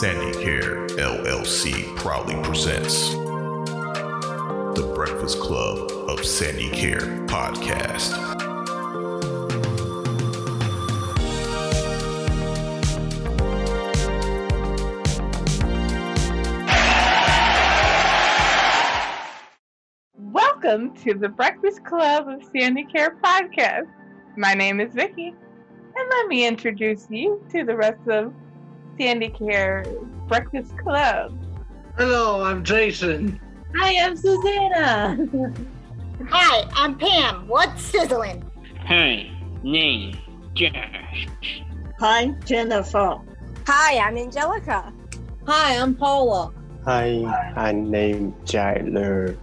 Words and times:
Sandy 0.00 0.32
Care 0.44 0.86
LLC 0.88 1.96
proudly 1.96 2.34
presents 2.42 3.12
the 4.74 4.92
Breakfast 4.94 5.40
Club 5.40 5.90
of 6.06 6.18
Sandicare 6.18 7.26
podcast. 7.26 8.12
Welcome 20.14 20.94
to 20.96 21.14
the 21.14 21.30
Breakfast 21.30 21.86
Club 21.86 22.28
of 22.28 22.40
Sandicare 22.52 23.18
podcast. 23.22 23.88
My 24.36 24.52
name 24.52 24.78
is 24.78 24.92
Vicky, 24.92 25.28
and 25.28 26.10
let 26.10 26.26
me 26.28 26.46
introduce 26.46 27.06
you 27.08 27.42
to 27.48 27.64
the 27.64 27.74
rest 27.74 28.06
of 28.08 28.34
Sandicare 28.98 29.84
Breakfast 30.26 30.76
Club. 30.78 31.38
Hello, 31.98 32.42
I'm 32.42 32.64
Jason. 32.64 33.40
Hi, 33.76 34.04
I'm 34.04 34.16
Susanna. 34.16 35.18
Hi, 36.30 36.68
I'm 36.74 36.96
Pam. 36.98 37.46
What's 37.46 37.82
sizzling? 37.82 38.44
Hi, 38.86 39.30
name 39.62 40.16
Josh. 40.54 41.28
Hi, 42.00 42.28
Jennifer. 42.44 43.18
Hi, 43.66 43.98
I'm 43.98 44.16
Angelica. 44.16 44.92
Hi, 45.46 45.76
I'm 45.76 45.94
Paula. 45.94 46.52
Hi, 46.84 47.52
I'm 47.56 47.90
named 47.90 48.34
Tyler. 48.46 49.36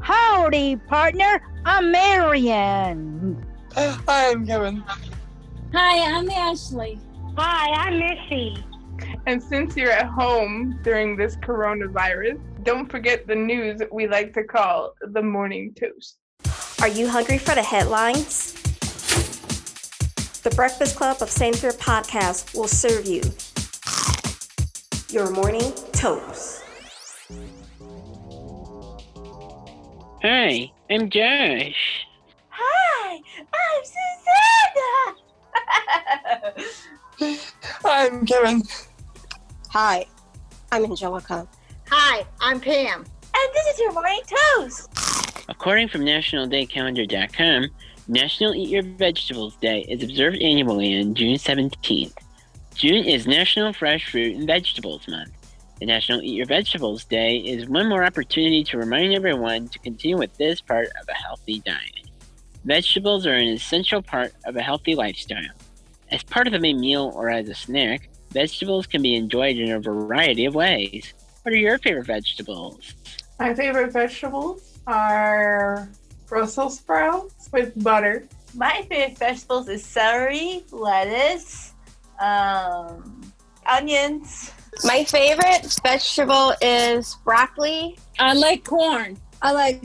Howdy, 0.00 0.76
partner. 0.76 1.42
I'm 1.64 1.90
Marion. 1.90 3.44
Uh, 3.76 3.96
hi, 4.06 4.30
I'm 4.30 4.46
Kevin. 4.46 4.84
Hi, 5.72 6.16
I'm 6.16 6.30
Ashley. 6.30 6.98
Hi, 7.36 7.88
I'm 7.88 7.98
Missy. 7.98 8.64
And 9.26 9.42
since 9.42 9.76
you're 9.76 9.90
at 9.90 10.06
home 10.06 10.78
during 10.82 11.16
this 11.16 11.36
coronavirus, 11.36 12.40
don't 12.64 12.90
forget 12.90 13.26
the 13.26 13.34
news 13.34 13.80
we 13.92 14.06
like 14.08 14.32
to 14.34 14.44
call 14.44 14.94
the 15.00 15.22
morning 15.22 15.74
toast. 15.78 16.16
Are 16.80 16.88
you 16.88 17.08
hungry 17.08 17.38
for 17.38 17.54
the 17.54 17.62
headlines? 17.62 18.54
The 20.42 20.50
Breakfast 20.50 20.96
Club 20.96 21.18
of 21.20 21.28
Sandicare 21.28 21.76
podcast 21.76 22.56
will 22.56 22.66
serve 22.66 23.06
you 23.06 23.22
your 25.10 25.30
morning 25.30 25.72
toast. 25.92 26.62
Hi, 30.22 30.72
I'm 30.88 31.10
Josh. 31.10 32.06
Hi, 32.48 33.20
I'm 33.52 33.82
Susanna. 37.20 37.38
I'm 37.84 38.24
Kevin. 38.26 38.62
Hi, 39.72 40.04
I'm 40.72 40.84
Angelica. 40.84 41.46
Hi, 41.90 42.26
I'm 42.40 42.58
Pam. 42.58 43.04
And 43.04 43.54
this 43.54 43.66
is 43.68 43.78
your 43.78 43.92
morning 43.92 44.20
toast. 44.56 44.90
According 45.48 45.86
from 45.86 46.00
NationalDayCalendar.com, 46.00 47.68
National 48.08 48.52
Eat 48.56 48.68
Your 48.68 48.82
Vegetables 48.82 49.54
Day 49.58 49.82
is 49.82 50.02
observed 50.02 50.38
annually 50.38 50.98
on 50.98 51.14
June 51.14 51.36
17th. 51.36 52.14
June 52.74 53.04
is 53.04 53.28
National 53.28 53.72
Fresh 53.72 54.10
Fruit 54.10 54.34
and 54.34 54.44
Vegetables 54.44 55.06
Month. 55.06 55.30
The 55.78 55.86
National 55.86 56.20
Eat 56.20 56.34
Your 56.34 56.46
Vegetables 56.46 57.04
Day 57.04 57.36
is 57.36 57.68
one 57.68 57.88
more 57.88 58.02
opportunity 58.02 58.64
to 58.64 58.76
remind 58.76 59.14
everyone 59.14 59.68
to 59.68 59.78
continue 59.78 60.18
with 60.18 60.36
this 60.36 60.60
part 60.60 60.88
of 61.00 61.08
a 61.08 61.14
healthy 61.14 61.60
diet. 61.60 62.10
Vegetables 62.64 63.24
are 63.24 63.36
an 63.36 63.46
essential 63.46 64.02
part 64.02 64.32
of 64.46 64.56
a 64.56 64.62
healthy 64.62 64.96
lifestyle. 64.96 65.54
As 66.10 66.24
part 66.24 66.48
of 66.48 66.54
a 66.54 66.58
main 66.58 66.80
meal 66.80 67.12
or 67.14 67.30
as 67.30 67.48
a 67.48 67.54
snack, 67.54 68.09
vegetables 68.30 68.86
can 68.86 69.02
be 69.02 69.14
enjoyed 69.14 69.56
in 69.56 69.70
a 69.72 69.80
variety 69.80 70.44
of 70.46 70.54
ways. 70.54 71.14
What 71.42 71.52
are 71.52 71.58
your 71.58 71.78
favorite 71.78 72.06
vegetables? 72.06 72.94
My 73.38 73.54
favorite 73.54 73.92
vegetables 73.92 74.78
are 74.86 75.88
Brussels 76.26 76.78
sprouts 76.78 77.48
with 77.52 77.82
butter. 77.82 78.28
My 78.54 78.84
favorite 78.88 79.18
vegetables 79.18 79.68
is 79.68 79.84
celery, 79.84 80.64
lettuce, 80.70 81.74
um, 82.20 83.32
onions. 83.66 84.52
My 84.84 85.04
favorite 85.04 85.78
vegetable 85.82 86.54
is 86.60 87.16
broccoli. 87.24 87.98
I 88.18 88.34
like 88.34 88.64
corn. 88.64 89.16
I 89.42 89.52
like 89.52 89.84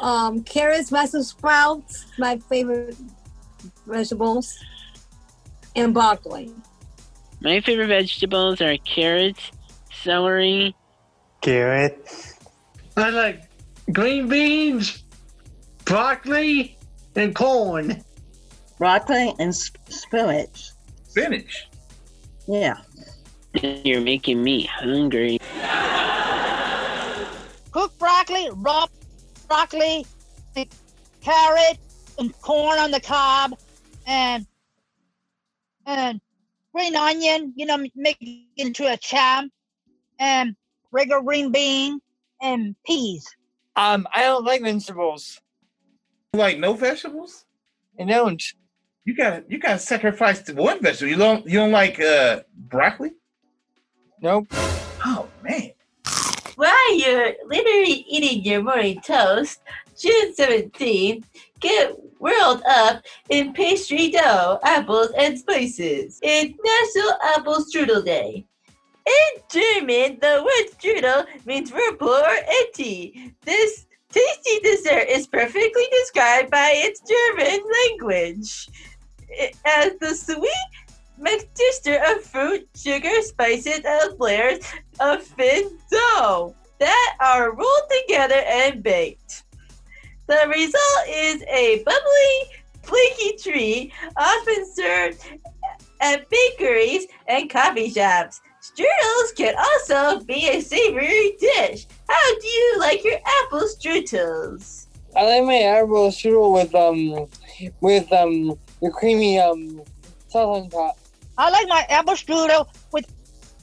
um, 0.00 0.42
carrots, 0.44 0.90
Brussels 0.90 1.30
sprouts, 1.30 2.06
my 2.18 2.38
favorite 2.38 2.96
vegetables, 3.86 4.56
and 5.74 5.92
broccoli. 5.94 6.52
My 7.42 7.60
favorite 7.60 7.88
vegetables 7.88 8.60
are 8.60 8.76
carrots, 8.78 9.50
celery, 9.90 10.76
carrots. 11.40 12.38
I 12.96 13.10
like 13.10 13.42
green 13.90 14.28
beans, 14.28 15.02
broccoli, 15.84 16.78
and 17.16 17.34
corn. 17.34 18.00
Broccoli 18.78 19.34
and 19.40 19.52
spinach. 19.52 20.70
Spinach? 21.08 21.68
Yeah. 22.46 22.76
You're 23.60 24.02
making 24.02 24.40
me 24.40 24.66
hungry. 24.66 25.38
Cooked 27.72 27.98
broccoli, 27.98 28.50
raw 28.52 28.86
broccoli, 29.48 30.06
carrot, 31.20 31.78
and 32.20 32.40
corn 32.40 32.78
on 32.78 32.92
the 32.92 33.00
cob, 33.00 33.58
and 34.06 34.46
and 35.86 36.20
green 36.74 36.96
onion. 36.96 37.52
You 37.56 37.66
know, 37.66 37.84
make 37.94 38.16
it 38.20 38.46
into 38.56 38.90
a 38.90 38.96
cham, 38.96 39.50
and 40.18 40.56
regular 40.90 41.22
green 41.22 41.50
bean 41.50 42.00
and 42.40 42.76
peas. 42.86 43.26
Um, 43.76 44.06
I 44.14 44.22
don't 44.22 44.44
like 44.44 44.62
vegetables. 44.62 45.40
You 46.32 46.40
like 46.40 46.58
no 46.58 46.74
vegetables? 46.74 47.44
I 47.98 48.04
don't. 48.04 48.42
You 49.04 49.16
gotta 49.16 49.44
you 49.48 49.58
gotta 49.58 49.78
sacrifice 49.78 50.40
the 50.40 50.54
one 50.54 50.80
vegetable. 50.80 51.10
You 51.10 51.16
don't 51.16 51.46
you 51.46 51.58
don't 51.58 51.72
like 51.72 52.00
uh 52.00 52.42
broccoli? 52.56 53.12
Nope. 54.20 54.46
Oh 55.04 55.26
man. 55.42 55.72
While 56.54 56.96
you're 56.96 57.32
literally 57.46 58.04
eating 58.08 58.44
your 58.44 58.62
morning 58.62 59.00
toast, 59.00 59.60
June 59.98 60.34
17th, 60.34 61.24
get 61.62 61.96
whirled 62.18 62.62
up 62.68 63.02
in 63.30 63.52
pastry 63.52 64.10
dough, 64.10 64.58
apples, 64.62 65.10
and 65.16 65.38
spices. 65.38 66.18
It's 66.22 66.54
National 66.62 67.18
Apple 67.36 67.64
Strudel 67.64 68.04
Day. 68.04 68.44
In 69.06 69.42
German, 69.50 70.18
the 70.20 70.44
word 70.44 70.78
strudel 70.78 71.26
means 71.46 71.72
whirlpool 71.72 72.10
or 72.10 72.38
empty. 72.60 73.34
This 73.44 73.86
tasty 74.12 74.60
dessert 74.62 75.08
is 75.08 75.26
perfectly 75.26 75.86
described 75.90 76.50
by 76.50 76.72
its 76.74 77.00
German 77.00 77.60
language 77.88 78.68
eh, 79.38 79.50
as 79.64 79.92
the 79.98 80.14
sweet 80.14 80.50
mixture 81.18 82.00
of 82.08 82.22
fruit, 82.22 82.68
sugar, 82.76 83.22
spices, 83.22 83.80
and 83.84 84.20
layers 84.20 84.60
of 85.00 85.22
thin 85.22 85.76
dough 85.90 86.54
that 86.78 87.16
are 87.20 87.54
rolled 87.54 87.90
together 88.06 88.42
and 88.46 88.82
baked. 88.82 89.44
The 90.26 90.46
result 90.48 91.08
is 91.08 91.42
a 91.42 91.82
bubbly, 91.84 92.56
flaky 92.82 93.36
treat 93.36 93.92
often 94.16 94.66
served 94.74 95.24
at 96.00 96.28
bakeries 96.30 97.06
and 97.26 97.50
coffee 97.50 97.90
shops. 97.90 98.40
Strudels 98.60 99.34
can 99.36 99.54
also 99.56 100.24
be 100.24 100.48
a 100.48 100.60
savory 100.60 101.36
dish. 101.40 101.86
How 102.08 102.38
do 102.38 102.46
you 102.46 102.76
like 102.78 103.04
your 103.04 103.18
apple 103.42 103.66
strudels? 103.68 104.86
I 105.16 105.24
like 105.24 105.44
my 105.44 105.58
apple 105.58 106.08
strudel 106.08 106.52
with 106.52 106.74
um 106.74 107.26
with 107.80 108.10
um 108.12 108.56
the 108.80 108.90
creamy 108.90 109.38
um 109.40 109.82
sauce 110.28 110.62
on 110.62 110.70
top. 110.70 110.96
I 111.36 111.50
like 111.50 111.68
my 111.68 111.84
apple 111.88 112.14
strudel 112.14 112.68
with 112.92 113.06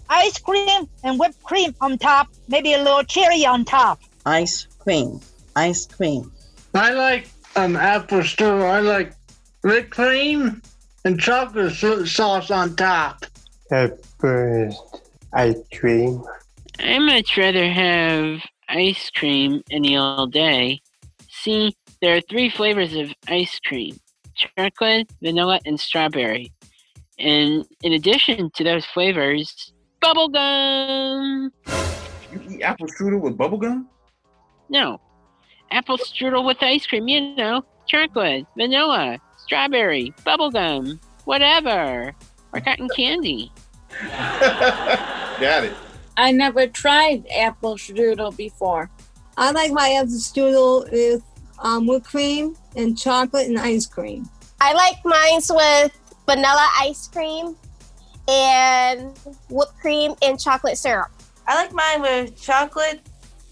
ice 0.10 0.38
cream 0.40 0.90
and 1.04 1.18
whipped 1.18 1.42
cream 1.44 1.74
on 1.82 1.98
top, 1.98 2.28
maybe 2.48 2.74
a 2.74 2.78
little 2.78 3.04
cherry 3.04 3.46
on 3.46 3.64
top. 3.64 4.02
Ice 4.26 4.68
cream, 4.80 5.22
ice 5.56 5.86
cream. 5.88 6.32
I 6.74 6.92
like 6.92 7.28
um 7.56 7.76
apple 7.76 8.20
strudel. 8.20 8.64
I 8.64 8.80
like 8.80 9.14
whipped 9.64 9.92
cream 9.92 10.62
and 11.06 11.20
chocolate 11.20 11.74
sauce 12.08 12.52
on 12.52 12.76
top. 12.76 13.26
First, 14.20 15.02
ice 15.34 15.62
cream. 15.74 16.24
I 16.80 17.00
much 17.00 17.38
rather 17.38 17.70
have 17.70 18.40
ice 18.68 19.10
cream 19.10 19.62
any 19.72 19.98
all 19.98 20.28
day. 20.28 20.82
See, 21.30 21.76
there 22.02 22.16
are 22.16 22.22
three 22.22 22.50
flavors 22.50 22.96
of 22.96 23.12
ice 23.28 23.60
cream 23.60 23.98
chocolate, 24.58 25.12
vanilla, 25.22 25.60
and 25.66 25.80
strawberry. 25.80 26.52
And 27.18 27.66
in 27.84 27.94
addition 27.94 28.50
to 28.56 28.64
those 28.64 28.86
flavors, 28.86 29.74
bubblegum! 30.02 31.50
You 32.32 32.42
eat 32.50 32.62
apple 32.62 32.88
strudel 32.88 33.20
with 33.20 33.38
bubblegum? 33.38 33.86
No. 34.70 35.02
Apple 35.72 35.98
strudel 35.98 36.46
with 36.46 36.62
ice 36.62 36.86
cream, 36.86 37.08
you 37.08 37.36
know. 37.36 37.64
Chocolate, 37.88 38.46
vanilla, 38.56 39.20
strawberry, 39.38 40.14
bubblegum, 40.26 41.00
whatever. 41.26 42.14
Or 42.54 42.62
cotton 42.62 42.90
candy. 42.96 43.52
Got 44.02 45.66
it. 45.66 45.74
I 46.18 46.32
never 46.32 46.68
tried 46.68 47.26
apple 47.36 47.76
strudel 47.76 48.36
before. 48.36 48.90
I 49.38 49.52
like 49.52 49.72
my 49.72 49.92
apple 49.92 50.14
strudel 50.14 50.92
with 50.92 51.24
um, 51.60 51.88
whipped 51.88 52.06
cream 52.06 52.56
and 52.76 52.98
chocolate 52.98 53.48
and 53.48 53.58
ice 53.58 53.86
cream. 53.86 54.28
I 54.62 54.74
like 54.74 54.96
mines 55.06 55.52
with 55.54 55.98
vanilla 56.28 56.68
ice 56.80 57.08
cream 57.08 57.56
and 58.28 59.18
whipped 59.50 59.80
cream 59.80 60.14
and 60.22 60.40
chocolate 60.40 60.78
syrup. 60.78 61.10
I 61.48 61.56
like 61.56 61.74
mine 61.74 62.02
with 62.02 62.40
chocolate, 62.40 63.00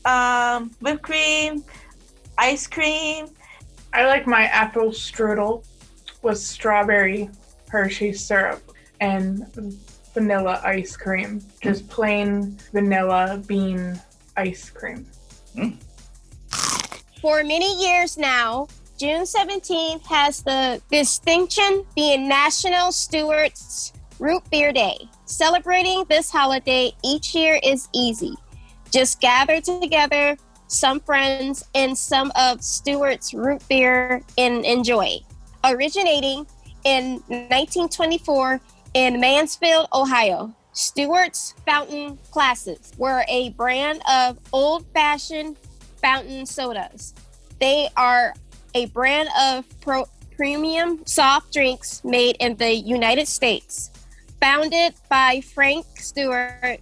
um, 0.05 0.71
whipped 0.81 1.01
cream, 1.01 1.63
ice 2.37 2.67
cream. 2.67 3.27
I 3.93 4.05
like 4.05 4.27
my 4.27 4.45
apple 4.45 4.91
strudel 4.91 5.65
with 6.21 6.37
strawberry 6.37 7.29
Hershey 7.69 8.13
syrup 8.13 8.61
and 8.99 9.45
vanilla 10.13 10.61
ice 10.63 10.95
cream. 10.95 11.41
Just 11.61 11.89
plain 11.89 12.57
vanilla 12.71 13.41
bean 13.47 13.99
ice 14.35 14.69
cream. 14.69 15.05
Mm. 15.55 15.77
For 17.21 17.43
many 17.43 17.81
years 17.81 18.17
now, 18.17 18.67
June 18.97 19.23
17th 19.23 20.05
has 20.07 20.41
the 20.41 20.81
distinction 20.91 21.85
being 21.95 22.27
National 22.27 22.91
Stewart's 22.91 23.93
Root 24.19 24.43
Beer 24.49 24.71
Day. 24.71 24.97
Celebrating 25.25 26.03
this 26.09 26.31
holiday 26.31 26.91
each 27.03 27.35
year 27.35 27.59
is 27.63 27.89
easy. 27.93 28.33
Just 28.91 29.19
gather 29.19 29.61
together 29.61 30.37
some 30.67 30.99
friends 30.99 31.63
and 31.73 31.97
some 31.97 32.31
of 32.35 32.61
Stewart's 32.61 33.33
root 33.33 33.61
beer 33.67 34.21
and 34.37 34.65
enjoy. 34.65 35.19
Originating 35.63 36.45
in 36.83 37.13
1924 37.27 38.61
in 38.93 39.19
Mansfield, 39.19 39.87
Ohio, 39.93 40.53
Stewart's 40.73 41.55
Fountain 41.65 42.19
Classics 42.31 42.91
were 42.97 43.25
a 43.27 43.49
brand 43.51 44.01
of 44.09 44.37
old 44.53 44.85
fashioned 44.93 45.57
fountain 46.01 46.45
sodas. 46.45 47.15
They 47.59 47.89
are 47.97 48.33
a 48.75 48.85
brand 48.87 49.29
of 49.41 49.65
pro- 49.81 50.05
premium 50.35 51.03
soft 51.05 51.51
drinks 51.51 52.03
made 52.03 52.37
in 52.39 52.55
the 52.57 52.73
United 52.73 53.27
States. 53.27 53.91
Founded 54.39 54.93
by 55.09 55.41
Frank 55.41 55.85
Stewart, 55.95 56.79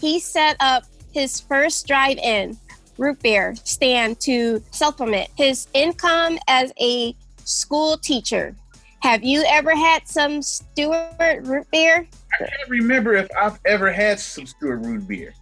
he 0.00 0.20
set 0.20 0.56
up 0.60 0.84
his 1.12 1.40
first 1.40 1.86
drive 1.88 2.18
in 2.18 2.56
root 2.98 3.20
beer 3.22 3.54
stand 3.64 4.20
to 4.20 4.62
supplement 4.70 5.28
his 5.36 5.66
income 5.74 6.38
as 6.48 6.72
a 6.80 7.14
school 7.44 7.96
teacher. 7.98 8.54
Have 9.00 9.24
you 9.24 9.44
ever 9.48 9.74
had 9.74 10.06
some 10.06 10.42
Stewart 10.42 11.42
root 11.42 11.66
beer? 11.72 12.06
I 12.34 12.44
can't 12.44 12.70
remember 12.70 13.14
if 13.14 13.28
I've 13.40 13.58
ever 13.66 13.90
had 13.90 14.20
some 14.20 14.46
Stewart 14.46 14.80
root 14.84 15.06
beer. 15.08 15.34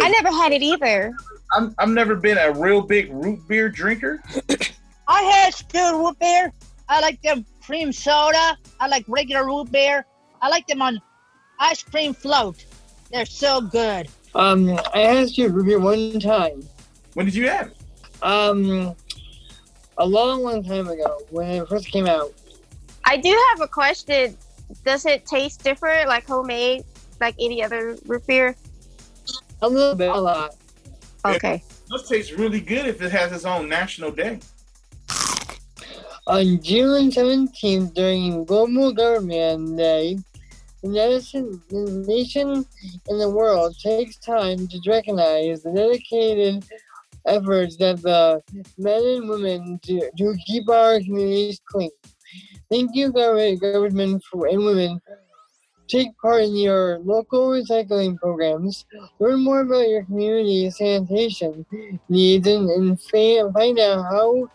I 0.00 0.08
never 0.08 0.30
had 0.30 0.52
it 0.52 0.62
either. 0.62 1.14
I'm 1.52 1.74
I've 1.78 1.88
never 1.88 2.16
been 2.16 2.38
a 2.38 2.52
real 2.52 2.80
big 2.80 3.12
root 3.12 3.46
beer 3.48 3.68
drinker. 3.68 4.22
I 5.08 5.22
had 5.22 5.54
Stewart 5.54 5.94
root 5.94 6.18
beer. 6.18 6.52
I 6.88 7.00
like 7.00 7.22
them 7.22 7.46
cream 7.62 7.92
soda. 7.92 8.58
I 8.80 8.88
like 8.88 9.04
regular 9.08 9.46
root 9.46 9.70
beer. 9.70 10.04
I 10.42 10.48
like 10.48 10.66
them 10.66 10.82
on 10.82 11.00
ice 11.58 11.82
cream 11.82 12.14
float. 12.14 12.64
They're 13.10 13.26
so 13.26 13.60
good. 13.60 14.08
Um, 14.36 14.78
I 14.92 15.00
asked 15.00 15.38
you 15.38 15.48
root 15.48 15.64
beer 15.64 15.78
one 15.78 16.20
time. 16.20 16.62
When 17.14 17.24
did 17.24 17.34
you 17.34 17.48
have 17.48 17.68
it? 17.68 17.76
Um, 18.22 18.94
a 19.96 20.06
long, 20.06 20.42
long 20.42 20.62
time 20.62 20.88
ago 20.88 21.18
when 21.30 21.62
it 21.62 21.68
first 21.68 21.86
came 21.86 22.06
out. 22.06 22.34
I 23.04 23.16
do 23.16 23.34
have 23.50 23.62
a 23.62 23.66
question. 23.66 24.36
Does 24.84 25.06
it 25.06 25.24
taste 25.24 25.64
different, 25.64 26.08
like 26.08 26.26
homemade, 26.26 26.84
like 27.18 27.34
any 27.40 27.64
other 27.64 27.96
root 28.04 28.26
beer? 28.26 28.54
A 29.62 29.68
little 29.68 29.94
bit, 29.94 30.10
a 30.10 30.20
lot. 30.20 30.54
Okay. 31.24 31.54
It 31.54 31.88
does 31.88 32.06
taste 32.06 32.32
really 32.32 32.60
good 32.60 32.84
if 32.84 33.00
it 33.00 33.10
has 33.12 33.32
its 33.32 33.46
own 33.46 33.70
national 33.70 34.10
day. 34.10 34.38
On 36.26 36.60
June 36.60 37.10
17th, 37.10 37.94
during 37.94 38.44
Global 38.44 38.92
Garbage 38.92 39.26
Man 39.28 39.76
Day, 39.76 40.18
the 40.92 42.04
nation, 42.06 42.64
the 43.08 43.16
the 43.20 43.30
world 43.30 43.76
takes 43.78 44.16
time 44.18 44.66
to 44.68 44.80
recognize 44.86 45.62
the 45.62 45.72
dedicated 45.72 46.64
efforts 47.26 47.76
that 47.76 48.00
the 48.02 48.42
men 48.78 49.02
and 49.02 49.28
women 49.28 49.80
do 49.82 50.00
to 50.16 50.36
keep 50.46 50.68
our 50.68 50.98
communities 51.00 51.60
clean. 51.66 51.90
Thank 52.70 52.90
you, 52.94 53.12
government, 53.12 53.60
government 53.60 54.22
and 54.32 54.64
women. 54.64 55.00
Take 55.88 56.08
part 56.18 56.42
in 56.42 56.56
your 56.56 56.98
local 56.98 57.48
recycling 57.48 58.16
programs. 58.16 58.84
Learn 59.20 59.44
more 59.44 59.60
about 59.60 59.88
your 59.88 60.04
community 60.04 60.68
sanitation 60.70 61.64
needs 62.08 62.46
and, 62.48 62.68
and 62.70 63.00
find 63.00 63.78
out 63.78 64.02
how 64.10 64.48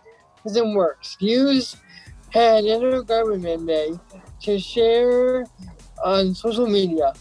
system 0.44 0.74
works. 0.74 1.16
Use 1.20 1.78
had 2.32 2.64
Government 3.08 3.68
Day 3.68 3.92
to 4.42 4.60
share 4.60 5.46
on 6.04 6.34
social 6.34 6.68
media. 6.68 7.14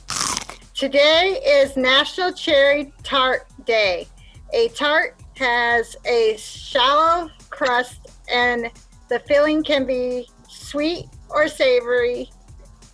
Today 0.75 1.41
is 1.45 1.77
National 1.77 2.33
Cherry 2.33 2.93
Tart 3.03 3.47
Day. 3.67 4.07
A 4.53 4.69
tart 4.69 5.17
has 5.37 5.97
a 6.05 6.37
shallow 6.39 7.31
crust 7.51 8.01
and 8.31 8.71
the 9.09 9.19
filling 9.21 9.63
can 9.63 9.85
be 9.85 10.29
sweet 10.49 11.07
or 11.29 11.49
savory. 11.49 12.31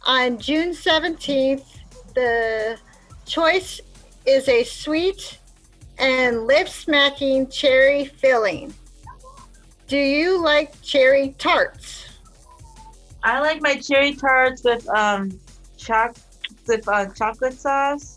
On 0.04 0.38
June 0.38 0.70
17th, 0.70 1.64
the 2.14 2.78
choice 3.24 3.80
is 4.24 4.48
a 4.48 4.64
sweet 4.64 5.38
and 5.98 6.46
lip 6.46 6.68
smacking 6.68 7.48
cherry 7.48 8.06
filling. 8.06 8.74
Do 9.86 9.96
you 9.96 10.42
like 10.42 10.80
cherry 10.82 11.34
tarts? 11.38 12.08
I 13.22 13.40
like 13.40 13.60
my 13.62 13.76
cherry 13.76 14.14
tarts 14.14 14.64
with 14.64 14.88
um, 14.88 15.38
choc 15.86 16.16
with 16.66 16.86
uh, 16.88 17.06
chocolate 17.14 17.54
sauce 17.54 18.16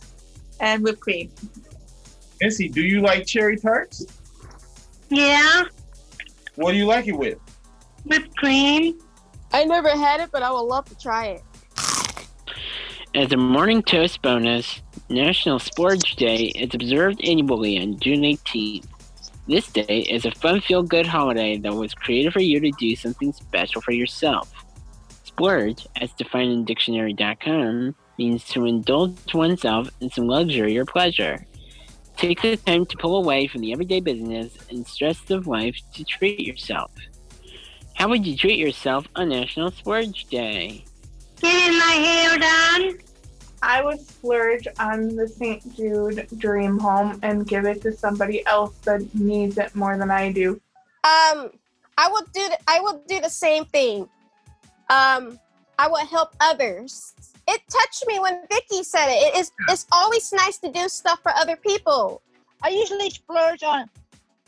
and 0.60 0.83
whipped 0.83 1.00
cream. 1.00 1.31
Missy, 2.42 2.68
do 2.69 2.81
you 2.81 3.01
like 3.01 3.25
cherry 3.25 3.57
tarts? 3.57 4.06
Yeah, 5.10 5.63
What 6.56 6.71
do 6.71 6.77
you 6.77 6.86
like 6.86 7.07
it 7.07 7.13
with? 7.13 7.38
whipped 8.05 8.36
cream. 8.38 9.00
I 9.51 9.65
never 9.65 9.89
had 9.89 10.20
it, 10.22 10.29
but 10.32 10.44
I 10.44 10.51
would 10.51 10.62
love 10.62 10.86
to 10.86 10.98
try 10.98 11.25
it. 11.27 11.44
As 13.15 13.32
a 13.32 13.38
morning 13.38 13.82
toast 13.82 14.22
bonus, 14.22 14.82
National 15.10 15.58
Splurge 15.58 16.15
Day 16.15 16.51
is 16.55 16.70
observed 16.75 17.20
annually 17.24 17.79
on 17.82 18.00
June 18.00 18.22
18th. 18.22 18.86
This 19.48 19.67
day 19.72 20.05
is 20.08 20.25
a 20.25 20.32
fun 20.32 20.62
feel 20.62 20.84
good 20.84 21.08
holiday 21.08 21.58
that 21.58 21.74
was 21.74 21.96
created 21.96 22.32
for 22.34 22.39
you 22.41 22.60
to 22.60 22.70
do 22.77 22.96
something 22.96 23.34
special 23.34 23.82
for 23.82 23.91
yourself. 23.91 24.53
Splurge, 25.39 25.88
as 26.01 26.12
defined 26.12 26.51
in 26.51 26.65
dictionary.com, 26.65 27.96
means 28.17 28.43
to 28.43 28.65
indulge 28.65 29.34
oneself 29.34 29.89
in 30.01 30.10
some 30.10 30.27
luxury 30.27 30.77
or 30.77 30.84
pleasure. 30.84 31.46
Take 32.17 32.41
the 32.41 32.58
time 32.58 32.86
to 32.88 32.98
pull 32.98 33.15
away 33.15 33.48
from 33.48 33.62
the 33.62 33.72
everyday 33.72 34.01
business 34.01 34.58
and 34.69 34.86
stress 34.86 35.31
of 35.31 35.48
life 35.48 35.77
to 35.93 36.03
treat 36.03 36.41
yourself. 36.41 36.91
How 37.93 38.10
would 38.10 38.27
you 38.27 38.36
treat 38.36 38.60
yourself 38.60 39.08
on 39.15 39.29
National 39.29 39.72
Splurge 39.72 40.25
Day? 40.25 40.84
Getting 41.39 41.79
my 41.79 41.86
hair 41.86 42.38
done. 42.38 43.00
I 43.62 43.81
would 43.81 44.01
splurge 44.01 44.67
on 44.77 45.15
the 45.15 45.29
St. 45.29 45.74
Jude 45.74 46.27
Dream 46.38 46.77
Home 46.79 47.17
and 47.24 47.48
give 47.48 47.63
it 47.63 47.81
to 47.84 47.93
somebody 47.93 48.46
else 48.46 48.77
that 48.79 49.15
needs 49.15 49.58
it 49.58 49.74
more 49.74 49.98
than 49.98 50.12
I 50.12 50.34
do. 50.34 50.60
Um, 51.05 51.51
I 51.98 52.10
would 52.12 52.29
do. 52.34 52.46
The, 52.50 52.58
I 52.67 52.81
would 52.81 53.08
do 53.08 53.22
the 53.22 53.29
same 53.29 53.63
thing. 53.63 54.10
Um, 54.89 55.39
I 55.77 55.88
would 55.88 56.08
help 56.08 56.36
others. 56.39 57.13
It 57.48 57.62
touched 57.69 58.05
me 58.08 58.19
when 58.19 58.41
Vicky 58.51 58.84
said 58.84 59.08
it. 59.10 59.36
It 59.36 59.39
is. 59.39 59.51
It's 59.69 59.88
always 59.91 60.31
nice 60.34 60.58
to 60.60 60.72
do 60.72 60.88
stuff 60.89 61.22
for 61.24 61.31
other 61.31 61.55
people. 61.55 62.22
I 62.62 62.69
usually 62.69 63.10
splurge 63.10 63.63
on 63.63 63.89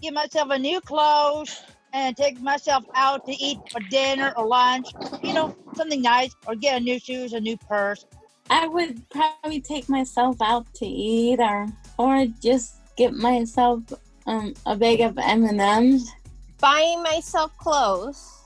get 0.01 0.13
myself 0.13 0.49
a 0.49 0.57
new 0.57 0.81
clothes 0.81 1.63
and 1.93 2.17
take 2.17 2.41
myself 2.41 2.83
out 2.95 3.25
to 3.25 3.33
eat 3.33 3.59
for 3.69 3.79
dinner 3.89 4.33
or 4.35 4.45
lunch. 4.45 4.87
You 5.21 5.33
know, 5.33 5.55
something 5.75 6.01
nice, 6.01 6.35
or 6.47 6.55
get 6.55 6.81
a 6.81 6.83
new 6.83 6.99
shoes, 6.99 7.33
a 7.33 7.39
new 7.39 7.57
purse. 7.57 8.05
I 8.49 8.67
would 8.67 9.07
probably 9.09 9.61
take 9.61 9.87
myself 9.87 10.41
out 10.41 10.73
to 10.75 10.85
eat, 10.85 11.39
or 11.39 11.67
or 11.97 12.25
just 12.41 12.75
get 12.97 13.13
myself 13.13 13.81
um, 14.25 14.53
a 14.65 14.75
bag 14.75 15.01
of 15.01 15.17
M 15.17 15.45
and 15.45 15.61
M's. 15.61 16.11
Buying 16.59 17.01
myself 17.03 17.55
clothes. 17.57 18.40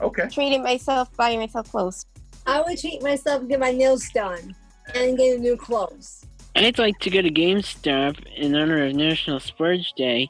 Okay. 0.00 0.28
Treating 0.30 0.62
myself, 0.62 1.14
buying 1.16 1.38
myself 1.38 1.70
clothes. 1.70 2.06
I 2.46 2.62
would 2.62 2.78
treat 2.78 3.02
myself, 3.02 3.46
get 3.48 3.60
my 3.60 3.70
nails 3.70 4.08
done, 4.10 4.54
and 4.94 5.16
get 5.16 5.40
new 5.40 5.56
clothes. 5.56 6.24
I'd 6.56 6.78
like 6.78 6.98
to 7.00 7.10
go 7.10 7.22
to 7.22 7.30
GameStop 7.30 8.26
in 8.36 8.56
honor 8.56 8.84
of 8.84 8.94
National 8.94 9.38
Splurge 9.40 9.92
Day 9.92 10.28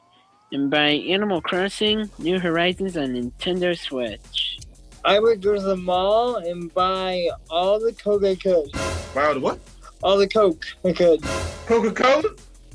and 0.51 0.69
buy 0.69 0.89
Animal 0.89 1.41
Crossing 1.41 2.09
New 2.19 2.39
Horizons 2.39 2.97
on 2.97 3.13
Nintendo 3.13 3.77
Switch. 3.77 4.59
I 5.03 5.19
would 5.19 5.41
go 5.41 5.55
to 5.55 5.61
the 5.61 5.75
mall 5.75 6.35
and 6.35 6.71
buy 6.73 7.27
all 7.49 7.79
the 7.79 7.93
Coke 7.93 8.23
I 8.23 8.35
could. 8.35 8.71
Buy 9.15 9.25
all 9.25 9.33
the 9.33 9.39
what? 9.39 9.59
All 10.03 10.17
the 10.17 10.27
Coke 10.27 10.65
I 10.85 10.91
could. 10.91 11.23
Coca 11.65 11.91
Cola? 11.91 12.23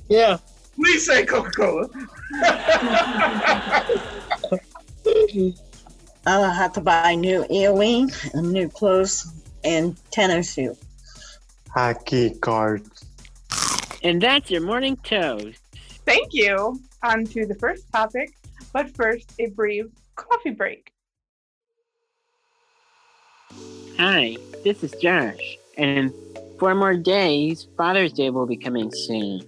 Yeah. 0.09 0.39
Please 0.75 1.07
say 1.07 1.25
Coca 1.25 1.51
Cola. 1.51 1.89
I'll 6.27 6.51
have 6.51 6.73
to 6.73 6.81
buy 6.81 7.15
new 7.15 7.47
earring, 7.49 8.11
and 8.35 8.53
new 8.53 8.69
clothes, 8.69 9.33
and 9.63 9.97
tennis 10.11 10.55
shoes. 10.55 10.77
Hockey 11.71 12.31
cards. 12.41 13.05
And 14.03 14.21
that's 14.21 14.51
your 14.51 14.61
morning 14.61 14.97
toast. 14.97 15.61
Thank 16.05 16.35
you. 16.35 16.81
On 17.05 17.25
to 17.27 17.47
the 17.47 17.55
first 17.55 17.91
topic, 17.93 18.31
but 18.73 18.91
first, 18.91 19.33
a 19.39 19.47
brief 19.51 19.87
coffee 20.17 20.51
break. 20.51 20.91
Hi, 23.97 24.37
this 24.65 24.83
is 24.83 24.93
Josh, 25.01 25.57
and 25.79 25.91
in 25.99 26.15
four 26.59 26.75
more 26.75 26.97
days, 26.97 27.69
Father's 27.77 28.13
Day 28.13 28.31
will 28.31 28.47
be 28.47 28.57
coming 28.57 28.91
soon. 28.93 29.43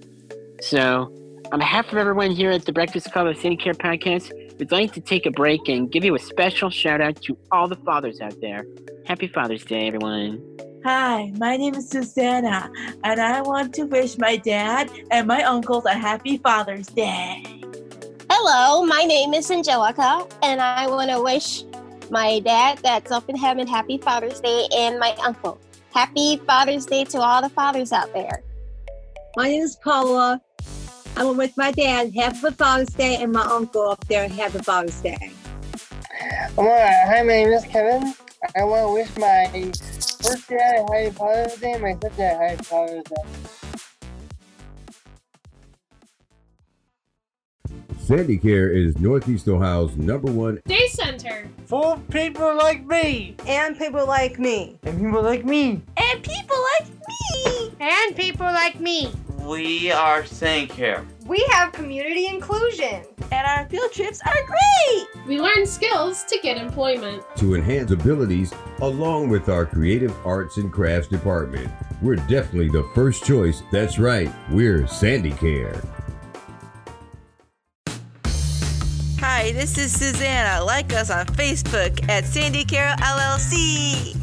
So, 0.60 1.12
on 1.50 1.58
behalf 1.58 1.90
of 1.90 1.98
everyone 1.98 2.30
here 2.30 2.50
at 2.50 2.66
the 2.66 2.72
Breakfast 2.72 3.12
Club 3.12 3.26
of 3.26 3.36
Sandicare 3.36 3.74
Podcast, 3.74 4.30
we'd 4.58 4.72
like 4.72 4.92
to 4.92 5.00
take 5.00 5.26
a 5.26 5.30
break 5.30 5.68
and 5.68 5.90
give 5.90 6.04
you 6.04 6.14
a 6.14 6.18
special 6.18 6.70
shout 6.70 7.00
out 7.00 7.20
to 7.22 7.38
all 7.52 7.68
the 7.68 7.76
fathers 7.76 8.20
out 8.20 8.40
there. 8.40 8.66
Happy 9.06 9.28
Father's 9.28 9.64
Day, 9.64 9.86
everyone. 9.86 10.42
Hi, 10.84 11.32
my 11.36 11.56
name 11.56 11.74
is 11.74 11.88
Susanna, 11.88 12.70
and 13.04 13.20
I 13.20 13.40
want 13.42 13.74
to 13.74 13.84
wish 13.84 14.16
my 14.18 14.36
dad 14.36 14.90
and 15.10 15.26
my 15.26 15.42
uncles 15.42 15.84
a 15.86 15.94
happy 15.94 16.38
Father's 16.38 16.86
Day. 16.86 17.42
Hello, 18.30 18.84
my 18.84 19.04
name 19.04 19.34
is 19.34 19.50
Angelica, 19.50 20.26
and 20.42 20.60
I 20.60 20.86
want 20.88 21.10
to 21.10 21.22
wish 21.22 21.64
my 22.10 22.40
dad 22.40 22.78
that's 22.78 23.10
up 23.10 23.28
in 23.28 23.36
heaven 23.36 23.66
happy 23.66 23.98
Father's 23.98 24.40
Day 24.40 24.66
and 24.74 24.98
my 24.98 25.14
uncle. 25.24 25.58
Happy 25.92 26.36
Father's 26.46 26.86
Day 26.86 27.04
to 27.04 27.18
all 27.18 27.42
the 27.42 27.48
fathers 27.48 27.92
out 27.92 28.12
there. 28.12 28.42
My 29.36 29.48
name 29.48 29.62
is 29.62 29.76
Paula. 29.76 30.40
I'm 31.18 31.36
with 31.36 31.56
my 31.56 31.72
dad. 31.72 32.14
Happy 32.14 32.50
Father's 32.52 32.90
Day, 32.90 33.16
and 33.16 33.32
my 33.32 33.42
uncle 33.42 33.88
up 33.90 34.06
there. 34.06 34.28
Happy 34.28 34.58
Father's 34.58 35.00
Day. 35.00 35.32
Alright, 36.56 37.06
hi, 37.06 37.22
my 37.22 37.28
name 37.28 37.48
is 37.48 37.64
Kevin. 37.64 38.14
I 38.56 38.62
want 38.62 38.86
to 38.86 38.92
wish 38.92 39.16
my 39.16 39.50
first 40.22 40.48
dad 40.48 40.86
a 40.88 40.92
happy 40.92 41.10
Father's 41.10 41.56
Day 41.56 41.72
and 41.72 41.82
my 41.82 41.94
stepdad 41.94 42.36
a 42.36 42.48
happy 42.50 42.62
Father's 42.62 43.02
Day. 43.02 43.16
Sandicare 47.98 48.72
is 48.72 48.96
Northeast 48.98 49.48
Ohio's 49.48 49.96
number 49.96 50.30
one 50.30 50.62
Day 50.66 50.86
Center. 50.86 51.50
For 51.66 51.98
people 52.10 52.56
like 52.56 52.86
me. 52.86 53.34
And 53.44 53.76
people 53.76 54.06
like 54.06 54.38
me. 54.38 54.78
And 54.84 55.00
people 55.00 55.22
like 55.22 55.44
me. 55.44 55.82
And 55.96 56.22
people 56.22 56.64
like 56.78 56.88
me. 56.88 57.72
And 57.80 58.14
people 58.14 58.46
like 58.46 58.78
me. 58.78 59.12
We 59.48 59.90
are 59.90 60.24
Care. 60.24 61.06
We 61.24 61.42
have 61.52 61.72
community 61.72 62.26
inclusion. 62.26 63.02
And 63.32 63.46
our 63.46 63.66
field 63.70 63.90
trips 63.92 64.20
are 64.26 64.36
great. 64.46 65.26
We 65.26 65.40
learn 65.40 65.64
skills 65.64 66.24
to 66.24 66.38
get 66.42 66.58
employment. 66.58 67.22
to 67.36 67.54
enhance 67.54 67.90
abilities 67.90 68.52
along 68.82 69.30
with 69.30 69.48
our 69.48 69.64
creative 69.64 70.14
arts 70.26 70.58
and 70.58 70.70
crafts 70.70 71.08
department. 71.08 71.70
We're 72.02 72.16
definitely 72.16 72.68
the 72.68 72.86
first 72.94 73.24
choice. 73.24 73.62
That's 73.72 73.98
right, 73.98 74.30
we're 74.50 74.82
Sandicare. 74.82 75.82
Hi, 79.18 79.52
this 79.52 79.78
is 79.78 79.98
Susanna. 79.98 80.62
Like 80.62 80.92
us 80.92 81.10
on 81.10 81.24
Facebook 81.24 82.06
at 82.10 82.24
Sandicare 82.24 82.94
LLC. 82.98 84.14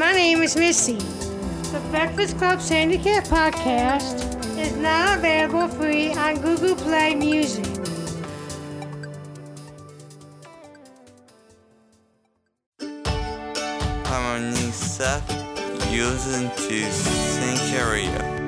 My 0.00 0.12
name 0.12 0.40
is 0.40 0.56
Missy. 0.56 0.94
The 0.94 1.82
Breakfast 1.90 2.38
Club 2.38 2.60
Sandicare 2.60 3.20
podcast 3.28 4.16
is 4.58 4.74
now 4.78 5.18
available 5.18 5.68
free 5.68 6.10
on 6.14 6.40
Google 6.40 6.74
Play 6.74 7.14
Music. 7.14 7.66
I'm 14.06 14.36
a 14.36 14.40
new 14.40 14.72
Seth 14.72 15.30
using 15.92 16.48
to 16.48 16.90
sing 16.90 17.76
area. 17.76 18.39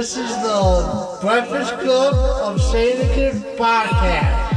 This 0.00 0.16
is 0.16 0.34
the 0.36 1.18
Breakfast 1.20 1.74
Club 1.74 2.14
of 2.14 2.58
Kid 2.72 3.34
podcast. 3.58 4.48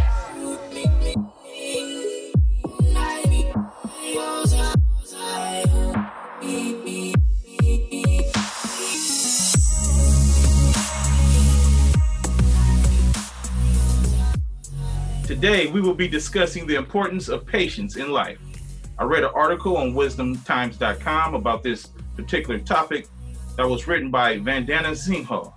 Today, 15.27 15.67
we 15.67 15.81
will 15.81 15.93
be 15.93 16.07
discussing 16.07 16.65
the 16.65 16.75
importance 16.75 17.27
of 17.27 17.45
patience 17.45 17.97
in 17.97 18.13
life. 18.13 18.39
I 18.97 19.03
read 19.03 19.25
an 19.25 19.31
article 19.35 19.75
on 19.75 19.93
wisdomtimes.com 19.93 21.35
about 21.35 21.63
this 21.63 21.87
particular 22.15 22.59
topic 22.59 23.07
that 23.57 23.67
was 23.67 23.87
written 23.87 24.09
by 24.09 24.37
Vandana 24.37 24.91
Sinha, 24.91 25.53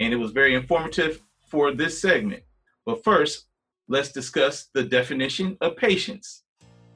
and 0.00 0.12
it 0.12 0.16
was 0.16 0.32
very 0.32 0.54
informative 0.54 1.22
for 1.48 1.72
this 1.72 2.00
segment. 2.00 2.42
But 2.84 3.02
first, 3.02 3.46
let's 3.88 4.12
discuss 4.12 4.68
the 4.74 4.82
definition 4.82 5.56
of 5.60 5.76
patience. 5.76 6.42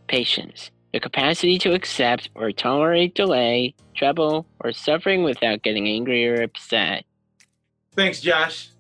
Patience. 0.09 0.71
The 0.93 1.01
capacity 1.01 1.59
to 1.61 1.73
accept 1.73 2.31
or 2.35 2.51
tolerate 2.51 3.15
delay, 3.15 3.75
trouble, 3.95 4.47
or 4.59 4.73
suffering 4.73 5.23
without 5.23 5.63
getting 5.63 5.89
angry 5.89 6.29
or 6.29 6.43
upset. 6.43 7.05
Thanks, 7.95 8.21
Josh. 8.21 8.71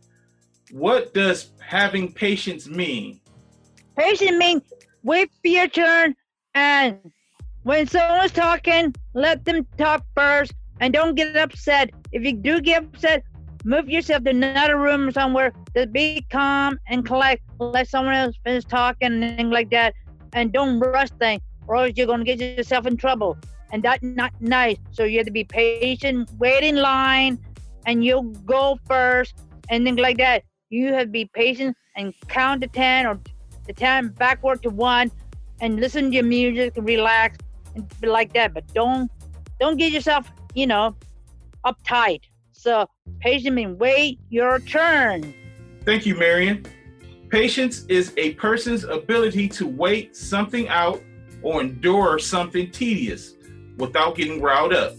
What 0.72 1.14
does 1.14 1.50
having 1.60 2.12
patience 2.12 2.68
mean? 2.68 3.20
Patience 3.96 4.36
means 4.36 4.62
wait 5.02 5.30
for 5.40 5.48
your 5.48 5.68
turn, 5.68 6.16
and 6.54 6.98
when 7.62 7.86
someone's 7.86 8.32
talking, 8.32 8.94
let 9.14 9.44
them 9.44 9.66
talk 9.76 10.04
first, 10.16 10.52
and 10.80 10.92
don't 10.92 11.14
get 11.14 11.36
upset. 11.36 11.90
If 12.12 12.24
you 12.24 12.32
do 12.32 12.60
get 12.60 12.84
upset, 12.84 13.22
move 13.64 13.88
yourself 13.88 14.24
to 14.24 14.30
another 14.30 14.78
room 14.78 15.12
somewhere. 15.12 15.52
Just 15.76 15.92
be 15.92 16.26
calm 16.30 16.78
and 16.88 17.04
collect. 17.04 17.42
Let 17.58 17.88
someone 17.88 18.14
else 18.14 18.36
finish 18.44 18.64
talking 18.64 19.22
and 19.22 19.36
things 19.36 19.52
like 19.52 19.70
that, 19.70 19.94
and 20.32 20.52
don't 20.52 20.80
rush 20.80 21.10
things, 21.18 21.42
or 21.66 21.76
else 21.76 21.92
you're 21.96 22.06
gonna 22.06 22.24
get 22.24 22.40
yourself 22.40 22.86
in 22.86 22.96
trouble. 22.96 23.36
And 23.72 23.82
that's 23.82 24.02
not 24.02 24.32
nice. 24.40 24.78
So 24.90 25.04
you 25.04 25.18
have 25.18 25.26
to 25.26 25.32
be 25.32 25.44
patient, 25.44 26.30
wait 26.38 26.64
in 26.64 26.76
line, 26.76 27.38
and 27.86 28.04
you'll 28.04 28.22
go 28.22 28.78
first, 28.86 29.34
and 29.68 29.84
things 29.84 30.00
like 30.00 30.16
that. 30.18 30.42
You 30.70 30.92
have 30.94 31.04
to 31.04 31.08
be 31.08 31.26
patient 31.26 31.76
and 31.96 32.14
count 32.28 32.62
to 32.62 32.68
ten 32.68 33.06
or 33.06 33.20
the 33.66 33.72
ten 33.72 34.08
backward 34.08 34.62
to 34.62 34.70
one, 34.70 35.12
and 35.60 35.78
listen 35.78 36.10
to 36.10 36.14
your 36.16 36.24
music 36.24 36.76
and 36.76 36.86
relax 36.86 37.38
and 37.74 37.86
be 38.00 38.08
like 38.08 38.32
that. 38.32 38.54
But 38.54 38.66
don't 38.72 39.10
don't 39.60 39.76
get 39.76 39.92
yourself, 39.92 40.32
you 40.54 40.66
know, 40.66 40.96
uptight. 41.64 42.22
So 42.52 42.88
patient 43.20 43.54
means 43.54 43.78
wait 43.78 44.20
your 44.28 44.58
turn. 44.60 45.34
Thank 45.84 46.06
you, 46.06 46.16
Marion. 46.16 46.66
Patience 47.30 47.84
is 47.86 48.12
a 48.16 48.34
person's 48.34 48.84
ability 48.84 49.48
to 49.50 49.66
wait 49.66 50.16
something 50.16 50.68
out 50.68 51.02
or 51.42 51.60
endure 51.60 52.18
something 52.18 52.70
tedious 52.70 53.34
without 53.76 54.16
getting 54.16 54.42
riled 54.42 54.74
up. 54.74 54.94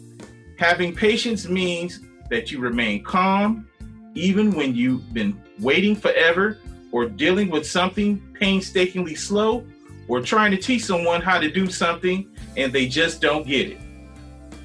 Having 0.58 0.96
patience 0.96 1.48
means 1.48 2.00
that 2.30 2.52
you 2.52 2.60
remain 2.60 3.04
calm 3.04 3.68
even 4.16 4.52
when 4.52 4.76
you've 4.76 5.14
been 5.14 5.40
waiting 5.60 5.96
forever 5.96 6.60
or 6.92 7.06
dealing 7.06 7.50
with 7.50 7.66
something 7.66 8.22
painstakingly 8.34 9.16
slow 9.16 9.66
or 10.08 10.22
trying 10.22 10.52
to 10.52 10.58
teach 10.58 10.84
someone 10.84 11.22
how 11.22 11.40
to 11.40 11.50
do 11.50 11.70
something 11.70 12.30
and 12.58 12.74
they 12.74 12.88
just 12.88 13.22
don't 13.22 13.46
get 13.46 13.70
it. 13.70 13.78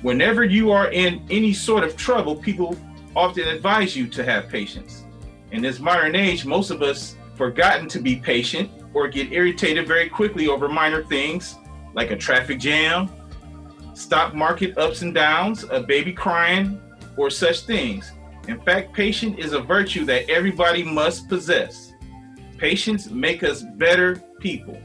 Whenever 0.03 0.45
you 0.45 0.71
are 0.71 0.91
in 0.91 1.25
any 1.31 1.53
sort 1.53 1.83
of 1.83 1.97
trouble, 1.97 2.37
people 2.37 2.77
often 3.15 3.49
advise 3.49 3.97
you 3.97 4.07
to 4.07 4.23
have 4.23 4.49
patience. 4.49 5.05
In 5.53 5.63
this 5.63 5.79
modern 5.79 6.15
age, 6.15 6.45
most 6.45 6.71
of 6.71 6.83
us 6.83 7.17
forgotten 7.35 7.89
to 7.89 7.99
be 7.99 8.17
patient 8.17 8.71
or 8.95 9.09
get 9.09 9.33
irritated 9.33 9.87
very 9.87 10.09
quickly 10.09 10.49
over 10.49 10.69
minor 10.69 11.03
things 11.05 11.57
like 11.95 12.11
a 12.11 12.17
traffic 12.17 12.59
jam, 12.59 13.11
stock 13.95 14.35
market 14.35 14.77
ups 14.77 15.03
and 15.03 15.15
downs, 15.15 15.65
a 15.71 15.81
baby 15.81 16.13
crying, 16.13 16.81
or 17.17 17.31
such 17.31 17.61
things. 17.61 18.13
In 18.49 18.61
fact, 18.61 18.93
patience 18.93 19.37
is 19.39 19.55
a 19.55 19.61
virtue 19.61 20.05
that 20.05 20.29
everybody 20.29 20.83
must 20.83 21.29
possess. 21.29 21.93
Patience 22.59 23.11
make 23.11 23.43
us 23.43 23.63
better 23.77 24.17
people. 24.41 24.79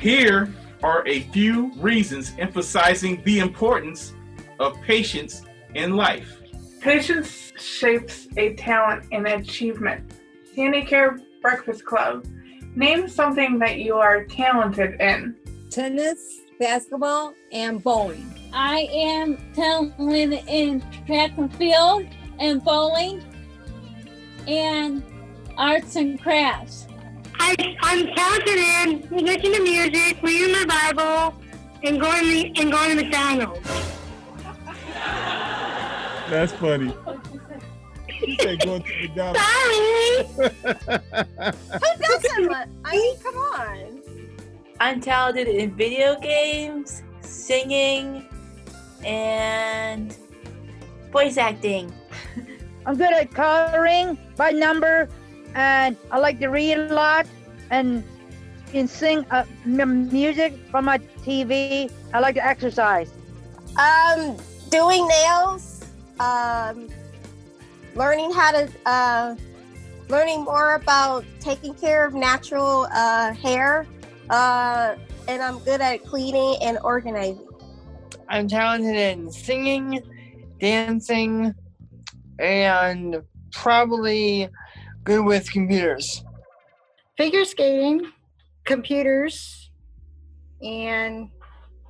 Here 0.00 0.52
are 0.82 1.06
a 1.06 1.20
few 1.30 1.72
reasons 1.74 2.32
emphasizing 2.38 3.22
the 3.24 3.40
importance 3.40 4.14
of 4.58 4.80
patience 4.82 5.42
in 5.74 5.96
life. 5.96 6.40
Patience 6.80 7.52
shapes 7.58 8.28
a 8.36 8.54
talent 8.54 9.04
and 9.12 9.26
achievement. 9.26 10.12
Sandicare 10.56 11.20
Breakfast 11.42 11.84
Club. 11.84 12.26
Name 12.74 13.08
something 13.08 13.58
that 13.58 13.78
you 13.78 13.96
are 13.96 14.24
talented 14.24 15.00
in. 15.00 15.36
Tennis, 15.70 16.40
basketball, 16.58 17.34
and 17.52 17.82
bowling. 17.82 18.34
I 18.52 18.88
am 18.92 19.36
talented 19.54 20.44
in 20.46 20.82
track 21.06 21.32
and 21.36 21.54
field 21.56 22.06
and 22.38 22.62
bowling 22.64 23.22
and 24.46 25.02
arts 25.56 25.96
and 25.96 26.20
crafts. 26.20 26.86
I, 27.40 27.54
I'm 27.82 28.06
talented 28.14 28.58
in 28.58 29.24
listening 29.24 29.52
to 29.54 29.62
music, 29.62 30.22
reading 30.22 30.52
my 30.52 30.64
Bible, 30.64 31.40
and 31.82 32.00
going 32.00 32.56
and 32.56 32.72
going 32.72 32.96
to 32.96 33.02
McDonald's. 33.02 33.97
That's 36.30 36.52
funny. 36.52 36.94
He 38.08 38.36
said 38.40 38.60
going 38.60 38.82
to 38.82 38.92
McDonald's. 39.00 39.40
Who 40.36 42.02
doesn't? 42.02 42.46
let- 42.50 42.68
I 42.84 42.92
mean, 42.92 43.16
come 43.22 43.36
on. 43.36 44.02
I'm 44.80 45.00
talented 45.00 45.48
in 45.48 45.74
video 45.74 46.18
games, 46.20 47.02
singing, 47.20 48.24
and 49.04 50.14
voice 51.12 51.36
acting. 51.36 51.92
I'm 52.86 52.96
good 52.96 53.12
at 53.12 53.32
coloring 53.32 54.18
by 54.36 54.50
number, 54.50 55.08
and 55.54 55.96
I 56.10 56.18
like 56.18 56.38
to 56.40 56.48
read 56.48 56.74
a 56.78 56.92
lot 56.94 57.26
and 57.70 58.04
can 58.72 58.86
sing 58.86 59.24
uh, 59.30 59.44
m- 59.64 60.08
music 60.12 60.54
from 60.70 60.84
my 60.86 60.98
TV. 61.24 61.90
I 62.12 62.20
like 62.20 62.34
to 62.36 62.44
exercise. 62.46 63.10
Um, 63.78 64.36
doing 64.70 65.06
nails, 65.08 65.84
um, 66.20 66.88
learning 67.94 68.32
how 68.32 68.52
to, 68.52 68.68
uh, 68.86 69.36
learning 70.08 70.44
more 70.44 70.74
about 70.74 71.24
taking 71.40 71.74
care 71.74 72.06
of 72.06 72.14
natural 72.14 72.86
uh, 72.92 73.32
hair, 73.34 73.86
uh, 74.30 74.94
and 75.26 75.42
I'm 75.42 75.58
good 75.60 75.80
at 75.80 76.04
cleaning 76.04 76.56
and 76.62 76.78
organizing. 76.82 77.46
I'm 78.28 78.48
talented 78.48 78.96
in 78.96 79.30
singing, 79.30 80.00
dancing, 80.60 81.54
and 82.38 83.22
probably 83.52 84.48
good 85.04 85.24
with 85.24 85.50
computers. 85.50 86.22
Figure 87.16 87.44
skating, 87.44 88.12
computers, 88.64 89.70
and 90.62 91.30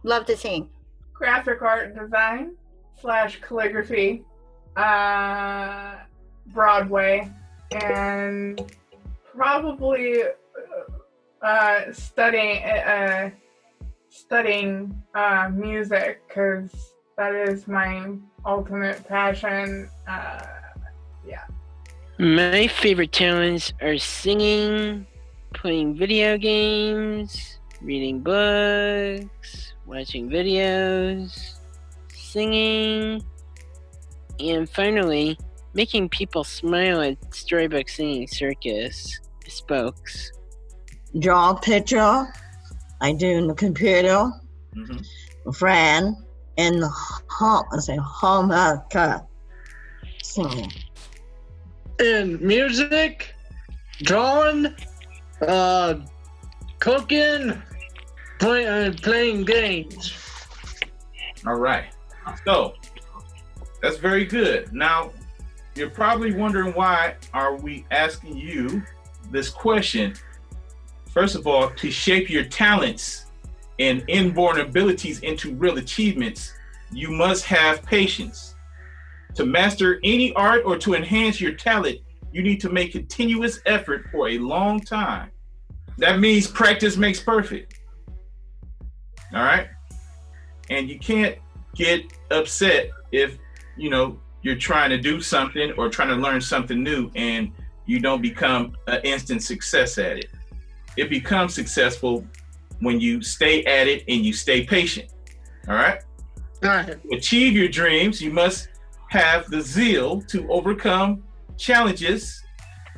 love 0.05 0.27
to 0.27 0.37
sing. 0.37 0.71
graphic 1.13 1.61
art 1.63 1.89
and 1.91 1.99
design 1.99 2.53
slash 3.00 3.40
calligraphy, 3.40 4.25
uh, 4.76 5.97
Broadway, 6.47 7.31
and 7.73 8.61
probably 9.37 10.23
uh, 11.43 11.81
studying 11.93 12.62
uh, 12.64 13.31
studying 14.09 15.02
uh, 15.14 15.50
music 15.52 16.23
because 16.26 16.95
that 17.17 17.35
is 17.35 17.67
my 17.69 18.14
ultimate 18.47 19.07
passion. 19.07 19.88
Uh, 20.07 20.43
yeah. 21.26 21.45
My 22.19 22.67
favorite 22.67 23.12
talents 23.12 23.73
are 23.81 23.99
singing, 23.99 25.07
playing 25.55 25.97
video 25.97 26.37
games, 26.37 27.59
reading 27.81 28.21
books, 28.21 29.73
watching 29.87 30.28
videos, 30.28 31.59
singing, 32.33 33.23
and 34.41 34.69
finally, 34.69 35.38
making 35.75 36.09
people 36.09 36.45
smile 36.45 37.01
at 37.01 37.17
Storybook 37.35 37.88
Singing 37.88 38.27
Circus 38.29 39.21
spokes. 39.47 40.33
Draw 41.19 41.51
a 41.51 41.61
picture. 41.61 42.27
I 43.01 43.12
do 43.12 43.29
in 43.29 43.47
the 43.47 43.55
computer. 43.55 44.31
Friend 45.55 46.14
in 46.57 46.81
the 46.81 46.88
home. 46.88 47.64
I 47.73 47.79
say 47.79 47.97
harmonica. 47.97 49.27
Singing. 50.23 50.73
In 52.01 52.38
music, 52.47 53.35
drawing, 54.03 54.75
uh, 55.41 55.95
cooking, 56.79 57.61
play, 58.38 58.67
uh, 58.67 58.93
playing 59.03 59.45
games. 59.45 60.12
All 61.47 61.55
right. 61.55 61.87
So 62.45 62.75
that's 63.83 63.97
very 63.97 64.25
good. 64.25 64.73
Now 64.73 65.12
you're 65.75 65.91
probably 65.91 66.33
wondering 66.33 66.75
why 66.75 67.14
are 67.33 67.57
we 67.57 67.87
asking 67.91 68.37
you 68.37 68.83
this 69.31 69.49
question? 69.49 70.14
First 71.12 71.37
of 71.37 71.47
all, 71.47 71.71
to 71.71 71.91
shape 71.91 72.29
your 72.29 72.45
talents 72.45 73.27
and 73.79 74.05
inborn 74.09 74.61
abilities 74.61 75.21
into 75.21 75.55
real 75.55 75.79
achievements, 75.79 76.53
you 76.93 77.11
must 77.11 77.45
have 77.45 77.83
patience. 77.83 78.55
To 79.35 79.47
master 79.47 80.01
any 80.03 80.33
art 80.35 80.62
or 80.64 80.77
to 80.79 80.95
enhance 80.95 81.41
your 81.41 81.53
talent, 81.53 81.99
you 82.33 82.43
need 82.43 82.61
to 82.61 82.71
make 82.71 82.93
continuous 82.93 83.61
effort 83.67 84.07
for 84.11 84.29
a 84.29 84.38
long 84.38 84.81
time. 84.81 85.31
That 85.99 86.19
means 86.19 86.47
practice 86.47 86.97
makes 86.97 87.21
perfect. 87.21 87.81
All 89.33 89.43
right? 89.43 89.69
And 90.71 90.88
you 90.88 90.99
can't 90.99 91.38
get 91.79 92.12
upset 92.31 92.91
if, 93.12 93.38
you 93.77 93.88
know, 93.88 94.19
you're 94.43 94.57
trying 94.57 94.91
to 94.91 94.99
do 94.99 95.21
something 95.21 95.73
or 95.79 95.88
trying 95.88 96.09
to 96.09 96.17
learn 96.17 96.41
something 96.41 96.83
new 96.83 97.11
and 97.14 97.53
you 97.87 98.01
don't 98.01 98.21
become 98.21 98.77
an 98.88 99.01
instant 99.05 99.43
success 99.43 99.97
at 99.97 100.19
it. 100.19 100.31
It 100.97 101.09
becomes 101.09 101.55
successful 101.55 102.27
when 102.81 103.01
you 103.01 103.23
stay 103.23 103.64
at 103.64 103.87
it 103.87 104.05
and 104.09 104.25
you 104.25 104.33
stay 104.33 104.67
patient. 104.67 105.11
All 105.69 105.75
right? 105.75 106.03
All 106.62 106.71
right. 106.71 106.87
To 106.87 107.17
achieve 107.17 107.55
your 107.55 107.69
dreams, 107.69 108.21
you 108.21 108.31
must 108.31 108.69
have 109.09 109.49
the 109.49 109.61
zeal 109.61 110.21
to 110.23 110.51
overcome 110.51 111.23
challenges, 111.57 112.43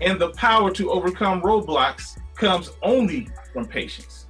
and 0.01 0.21
the 0.21 0.31
power 0.31 0.71
to 0.71 0.90
overcome 0.90 1.43
roadblocks 1.43 2.19
comes 2.35 2.71
only 2.83 3.29
from 3.53 3.66
patience. 3.66 4.27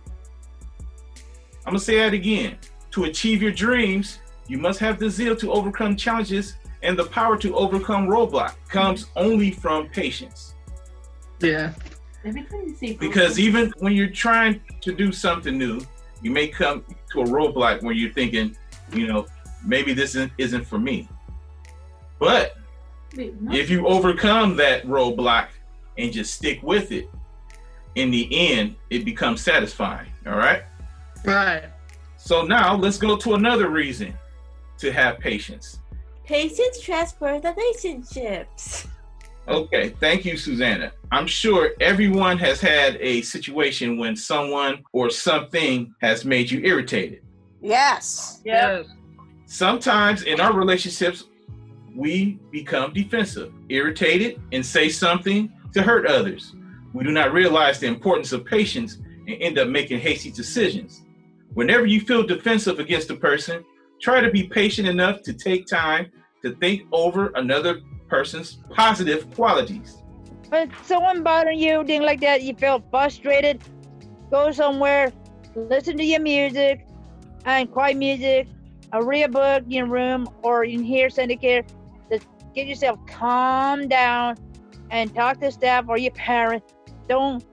I'm 1.67 1.73
gonna 1.73 1.79
say 1.79 1.97
that 1.99 2.13
again. 2.13 2.59
To 2.93 3.05
achieve 3.05 3.43
your 3.43 3.53
dreams, 3.53 4.19
you 4.51 4.59
must 4.59 4.81
have 4.81 4.99
the 4.99 5.09
zeal 5.09 5.37
to 5.37 5.53
overcome 5.53 5.95
challenges, 5.95 6.57
and 6.83 6.99
the 6.99 7.05
power 7.05 7.37
to 7.37 7.55
overcome 7.55 8.09
roadblock 8.09 8.57
comes 8.69 9.07
only 9.15 9.53
from 9.53 9.87
patience. 9.91 10.57
Yeah. 11.39 11.73
Every 12.25 12.43
time 12.43 12.63
you 12.67 12.75
say 12.75 12.95
Because 12.95 13.39
even 13.39 13.73
when 13.79 13.93
you're 13.93 14.11
trying 14.11 14.61
to 14.81 14.93
do 14.93 15.13
something 15.13 15.57
new, 15.57 15.81
you 16.21 16.33
may 16.33 16.49
come 16.49 16.85
to 17.13 17.21
a 17.21 17.25
roadblock 17.25 17.85
where 17.85 17.95
you're 17.95 18.11
thinking, 18.13 18.57
you 18.93 19.07
know, 19.07 19.25
maybe 19.65 19.93
this 19.93 20.17
isn't, 20.17 20.33
isn't 20.37 20.65
for 20.65 20.81
me. 20.81 21.09
But 22.19 22.57
if 23.13 23.71
you 23.71 23.87
overcome 23.87 24.57
that 24.57 24.85
roadblock 24.85 25.47
and 25.97 26.13
just 26.13 26.35
stick 26.35 26.61
with 26.65 26.91
it, 26.91 27.09
in 27.95 28.11
the 28.11 28.29
end, 28.53 28.75
it 28.91 29.05
becomes 29.05 29.43
satisfying. 29.43 30.11
All 30.27 30.37
right. 30.37 30.65
Right. 31.25 31.67
So 32.17 32.43
now 32.43 32.75
let's 32.75 32.99
go 32.99 33.17
to 33.17 33.35
another 33.35 33.69
reason 33.69 34.13
to 34.81 34.93
have 34.93 35.19
patience. 35.19 35.81
Patience 36.25 36.81
transfer 36.81 37.41
the 37.41 37.53
relationships. 37.55 38.87
Okay, 39.49 39.89
thank 40.01 40.25
you, 40.25 40.37
Susanna. 40.37 40.93
I'm 41.11 41.27
sure 41.27 41.73
everyone 41.81 42.39
has 42.39 42.61
had 42.61 42.97
a 43.01 43.23
situation 43.23 43.99
when 43.99 44.15
someone 44.15 44.85
or 44.93 45.11
something 45.11 45.93
has 46.01 46.25
made 46.25 46.51
you 46.51 46.61
irritated. 46.61 47.23
Yes. 47.61 48.41
Yep. 48.45 48.87
Sometimes 49.47 50.23
in 50.23 50.41
our 50.41 50.53
relationships, 50.53 51.25
we 51.97 52.39
become 52.53 52.93
defensive, 52.93 53.53
irritated, 53.69 54.41
and 54.53 54.65
say 54.65 54.89
something 54.89 55.53
to 55.75 55.83
hurt 55.83 56.07
others. 56.07 56.55
We 56.93 57.03
do 57.05 57.11
not 57.11 57.33
realize 57.33 57.81
the 57.81 57.89
importance 57.89 58.33
of 58.33 58.45
patience 58.45 58.99
and 59.27 59.37
end 59.41 59.59
up 59.59 59.69
making 59.69 59.99
hasty 59.99 60.31
decisions. 60.31 61.03
Whenever 61.55 61.87
you 61.87 62.01
feel 62.01 62.23
defensive 62.23 62.79
against 62.79 63.11
a 63.11 63.17
person, 63.17 63.65
try 64.01 64.21
to 64.21 64.31
be 64.31 64.45
patient 64.45 64.89
enough 64.89 65.23
to 65.23 65.33
take 65.33 65.67
time 65.67 66.11
to 66.43 66.55
think 66.57 66.83
over 66.93 67.33
another 67.35 67.81
person's 68.09 68.59
positive 68.71 69.31
qualities. 69.35 69.99
When 70.49 70.73
someone 70.83 71.23
bothering 71.23 71.59
you, 71.59 71.85
thing 71.85 72.03
like 72.03 72.21
that, 72.21 72.43
you 72.43 72.55
feel 72.55 72.83
frustrated, 72.91 73.63
go 74.31 74.51
somewhere, 74.51 75.13
listen 75.55 75.97
to 75.97 76.05
your 76.05 76.21
music 76.21 76.87
and 77.45 77.71
quiet 77.71 77.97
music, 77.97 78.49
or 78.93 79.05
read 79.05 79.23
a 79.23 79.29
book 79.29 79.63
in 79.65 79.71
your 79.71 79.87
room 79.87 80.29
or 80.43 80.65
in 80.65 80.83
here, 80.83 81.09
Sandicare. 81.09 81.65
Just 82.11 82.27
get 82.55 82.67
yourself 82.67 82.99
calm 83.07 83.87
down 83.87 84.37
and 84.91 85.15
talk 85.15 85.39
to 85.41 85.53
staff 85.53 85.85
or 85.89 85.99
your 85.99 86.13
parents. 86.13 86.75
Don't 87.09 87.45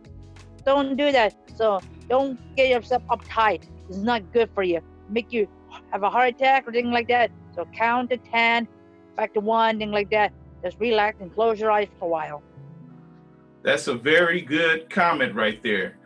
don't 0.66 0.98
do 0.98 1.12
that. 1.12 1.36
So 1.56 1.80
don't 2.10 2.40
get 2.56 2.70
yourself 2.70 3.04
uptight. 3.10 3.64
It's 3.90 4.00
not 4.00 4.34
good 4.34 4.50
for 4.54 4.64
you. 4.64 4.82
Make 5.10 5.32
you 5.32 5.48
have 5.92 6.04
a 6.04 6.10
heart 6.10 6.30
attack 6.30 6.68
or 6.68 6.72
anything 6.72 6.92
like 6.92 7.08
that. 7.08 7.32
So 7.56 7.66
count 7.76 8.10
to 8.12 8.18
ten, 8.18 8.68
back 9.16 9.34
to 9.34 9.40
one, 9.40 9.80
thing 9.80 9.92
like 9.92 10.10
that. 10.12 10.34
Just 10.64 10.80
relax 10.80 11.22
and 11.22 11.34
close 11.34 11.60
your 11.60 11.72
eyes 11.72 11.88
for 12.00 12.06
a 12.06 12.10
while. 12.10 12.44
That's 13.64 13.88
a 13.88 13.96
very 13.96 14.42
good 14.42 14.90
comment 14.90 15.36
right 15.36 15.62
there. 15.64 15.98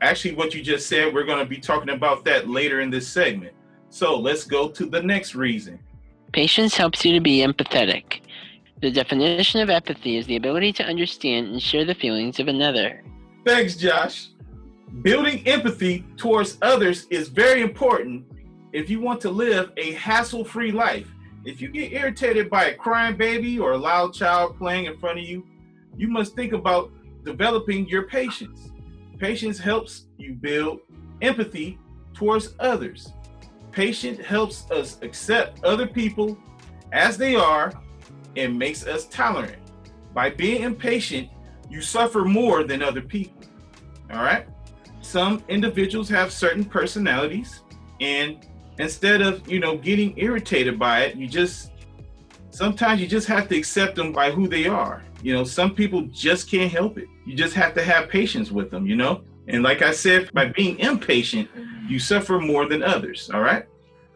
Actually, 0.00 0.34
what 0.34 0.54
you 0.54 0.62
just 0.62 0.88
said, 0.88 1.12
we're 1.12 1.24
going 1.24 1.40
to 1.40 1.44
be 1.44 1.58
talking 1.58 1.90
about 1.90 2.24
that 2.24 2.48
later 2.48 2.80
in 2.80 2.90
this 2.90 3.08
segment. 3.08 3.52
So 3.90 4.16
let's 4.16 4.44
go 4.44 4.68
to 4.68 4.86
the 4.86 5.02
next 5.02 5.34
reason. 5.34 5.78
Patience 6.32 6.76
helps 6.76 7.04
you 7.04 7.12
to 7.12 7.20
be 7.20 7.38
empathetic. 7.38 8.20
The 8.80 8.90
definition 8.90 9.60
of 9.60 9.70
empathy 9.70 10.16
is 10.16 10.26
the 10.26 10.36
ability 10.36 10.72
to 10.74 10.84
understand 10.84 11.48
and 11.48 11.62
share 11.62 11.84
the 11.84 11.94
feelings 11.94 12.40
of 12.40 12.48
another. 12.48 13.02
Thanks, 13.44 13.76
Josh. 13.76 14.28
Building 15.02 15.46
empathy 15.46 16.04
towards 16.16 16.58
others 16.62 17.06
is 17.10 17.28
very 17.28 17.62
important 17.62 18.24
if 18.74 18.90
you 18.90 19.00
want 19.00 19.20
to 19.20 19.30
live 19.30 19.70
a 19.76 19.92
hassle 19.92 20.44
free 20.44 20.72
life. 20.72 21.08
If 21.44 21.60
you 21.60 21.68
get 21.68 21.92
irritated 21.92 22.50
by 22.50 22.64
a 22.64 22.74
crying 22.74 23.16
baby 23.16 23.56
or 23.56 23.72
a 23.72 23.78
loud 23.78 24.12
child 24.12 24.58
playing 24.58 24.86
in 24.86 24.98
front 24.98 25.20
of 25.20 25.24
you, 25.24 25.46
you 25.96 26.08
must 26.08 26.34
think 26.34 26.52
about 26.52 26.90
developing 27.24 27.86
your 27.86 28.08
patience. 28.08 28.72
Patience 29.18 29.60
helps 29.60 30.06
you 30.18 30.32
build 30.34 30.80
empathy 31.22 31.78
towards 32.14 32.56
others. 32.58 33.12
Patience 33.70 34.18
helps 34.18 34.68
us 34.72 34.98
accept 35.02 35.62
other 35.62 35.86
people 35.86 36.36
as 36.92 37.16
they 37.16 37.36
are 37.36 37.72
and 38.36 38.58
makes 38.58 38.84
us 38.84 39.06
tolerant. 39.06 39.62
By 40.12 40.30
being 40.30 40.62
impatient, 40.62 41.28
you 41.70 41.80
suffer 41.80 42.24
more 42.24 42.64
than 42.64 42.82
other 42.82 43.02
people. 43.02 43.44
All 44.10 44.24
right? 44.24 44.48
Some 45.00 45.44
individuals 45.46 46.08
have 46.08 46.32
certain 46.32 46.64
personalities 46.64 47.60
and 48.00 48.44
instead 48.78 49.22
of, 49.22 49.46
you 49.48 49.60
know, 49.60 49.76
getting 49.76 50.16
irritated 50.18 50.78
by 50.78 51.02
it, 51.04 51.16
you 51.16 51.26
just 51.28 51.70
sometimes 52.50 53.00
you 53.00 53.06
just 53.06 53.26
have 53.26 53.48
to 53.48 53.56
accept 53.56 53.96
them 53.96 54.12
by 54.12 54.30
who 54.30 54.46
they 54.48 54.66
are. 54.66 55.02
You 55.22 55.34
know, 55.34 55.44
some 55.44 55.74
people 55.74 56.02
just 56.12 56.50
can't 56.50 56.70
help 56.70 56.98
it. 56.98 57.08
You 57.24 57.34
just 57.34 57.54
have 57.54 57.74
to 57.74 57.82
have 57.82 58.08
patience 58.08 58.50
with 58.50 58.70
them, 58.70 58.86
you 58.86 58.96
know? 58.96 59.22
And 59.48 59.62
like 59.62 59.82
I 59.82 59.92
said, 59.92 60.32
by 60.32 60.46
being 60.46 60.78
impatient, 60.78 61.48
you 61.88 61.98
suffer 61.98 62.38
more 62.38 62.66
than 62.68 62.82
others, 62.82 63.30
all 63.32 63.40
right? 63.40 63.66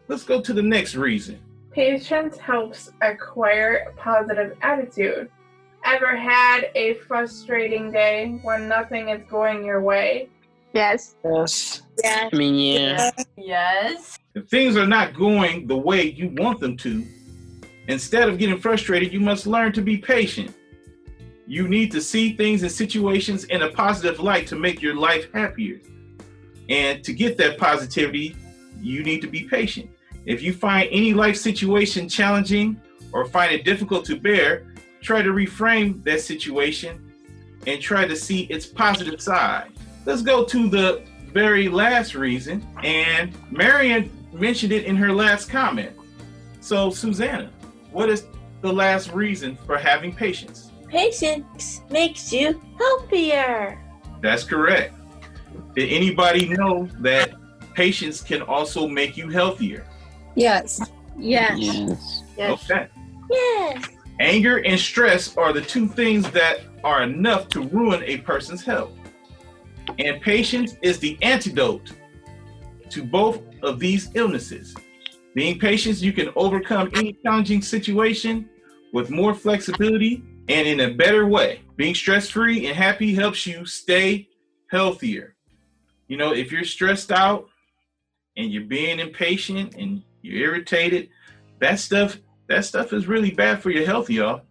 Let's 0.07 0.23
go 0.23 0.41
to 0.41 0.53
the 0.53 0.61
next 0.61 0.95
reason. 0.95 1.39
Patience 1.71 2.37
helps 2.37 2.91
acquire 3.01 3.87
a 3.89 3.93
positive 3.93 4.57
attitude. 4.61 5.29
Ever 5.85 6.15
had 6.15 6.71
a 6.75 6.95
frustrating 7.07 7.91
day 7.91 8.39
when 8.43 8.67
nothing 8.67 9.09
is 9.09 9.21
going 9.29 9.63
your 9.63 9.81
way? 9.81 10.29
Yes. 10.73 11.15
Yes. 11.23 11.83
Yes. 12.03 12.29
I 12.31 12.35
mean, 12.35 12.55
yeah. 12.55 13.11
Yes. 13.37 14.19
If 14.39 14.47
things 14.47 14.77
are 14.77 14.87
not 14.87 15.13
going 15.13 15.67
the 15.67 15.75
way 15.75 16.11
you 16.11 16.29
want 16.29 16.61
them 16.61 16.77
to, 16.77 17.05
instead 17.89 18.29
of 18.29 18.37
getting 18.37 18.57
frustrated, 18.57 19.11
you 19.11 19.19
must 19.19 19.45
learn 19.45 19.73
to 19.73 19.81
be 19.81 19.97
patient. 19.97 20.55
You 21.45 21.67
need 21.67 21.91
to 21.91 21.99
see 21.99 22.37
things 22.37 22.63
and 22.63 22.71
situations 22.71 23.43
in 23.43 23.63
a 23.63 23.69
positive 23.69 24.21
light 24.21 24.47
to 24.47 24.55
make 24.55 24.81
your 24.81 24.95
life 24.95 25.27
happier. 25.33 25.81
And 26.69 27.03
to 27.03 27.11
get 27.11 27.37
that 27.37 27.57
positivity, 27.57 28.37
you 28.79 29.03
need 29.03 29.19
to 29.23 29.27
be 29.27 29.43
patient. 29.43 29.89
If 30.25 30.41
you 30.41 30.53
find 30.53 30.87
any 30.89 31.13
life 31.13 31.35
situation 31.35 32.07
challenging 32.07 32.79
or 33.11 33.25
find 33.25 33.51
it 33.51 33.65
difficult 33.65 34.05
to 34.05 34.15
bear, 34.15 34.73
try 35.01 35.21
to 35.21 35.31
reframe 35.31 36.01
that 36.05 36.21
situation 36.21 37.11
and 37.67 37.81
try 37.81 38.07
to 38.07 38.15
see 38.15 38.43
its 38.43 38.65
positive 38.65 39.21
side. 39.21 39.73
Let's 40.05 40.21
go 40.21 40.45
to 40.45 40.69
the 40.69 41.03
very 41.33 41.67
last 41.67 42.15
reason, 42.15 42.65
and 42.81 43.33
Marion 43.51 44.09
mentioned 44.31 44.71
it 44.71 44.85
in 44.85 44.95
her 44.95 45.11
last 45.11 45.49
comment. 45.49 45.95
So, 46.61 46.89
Susanna, 46.89 47.51
what 47.91 48.09
is 48.09 48.25
the 48.61 48.71
last 48.71 49.11
reason 49.13 49.57
for 49.65 49.77
having 49.77 50.13
patience? 50.13 50.71
Patience 50.87 51.81
makes 51.89 52.33
you 52.33 52.61
healthier. 52.77 53.79
That's 54.21 54.43
correct. 54.43 54.95
Did 55.75 55.89
anybody 55.89 56.49
know 56.49 56.87
that 56.99 57.33
patience 57.73 58.21
can 58.21 58.41
also 58.41 58.87
make 58.87 59.15
you 59.15 59.29
healthier? 59.29 59.85
Yes. 60.35 60.81
Yes. 61.17 62.23
Yes. 62.37 62.69
Okay. 62.69 62.87
Yes. 63.31 63.85
Anger 64.19 64.57
and 64.57 64.79
stress 64.79 65.37
are 65.37 65.53
the 65.53 65.61
two 65.61 65.87
things 65.87 66.29
that 66.31 66.61
are 66.83 67.03
enough 67.03 67.47
to 67.49 67.61
ruin 67.61 68.03
a 68.03 68.17
person's 68.17 68.63
health. 68.63 68.91
And 69.97 70.21
patience 70.21 70.75
is 70.81 70.99
the 70.99 71.17
antidote 71.21 71.93
to 72.89 73.03
both 73.03 73.41
of 73.63 73.79
these 73.79 74.09
illnesses. 74.15 74.75
Being 75.35 75.59
patient, 75.59 76.01
you 76.01 76.11
can 76.13 76.29
overcome 76.35 76.89
any 76.95 77.13
challenging 77.23 77.61
situation 77.61 78.49
with 78.93 79.09
more 79.09 79.33
flexibility 79.33 80.23
and 80.47 80.67
in 80.67 80.79
a 80.79 80.93
better 80.93 81.27
way. 81.27 81.61
Being 81.75 81.95
stress 81.95 82.29
free 82.29 82.65
and 82.67 82.75
happy 82.75 83.13
helps 83.13 83.45
you 83.45 83.65
stay 83.65 84.27
healthier. 84.71 85.35
You 86.07 86.17
know, 86.17 86.33
if 86.33 86.51
you're 86.51 86.63
stressed 86.63 87.11
out 87.11 87.47
and 88.35 88.51
you're 88.51 88.63
being 88.63 88.99
impatient 88.99 89.75
and 89.75 90.01
you're 90.21 90.49
irritated, 90.49 91.09
that 91.59 91.79
stuff 91.79 92.17
that 92.47 92.65
stuff 92.65 92.93
is 92.93 93.07
really 93.07 93.29
bad 93.29 93.61
for 93.61 93.69
your 93.69 93.85
health, 93.85 94.09
y'all. 94.09 94.41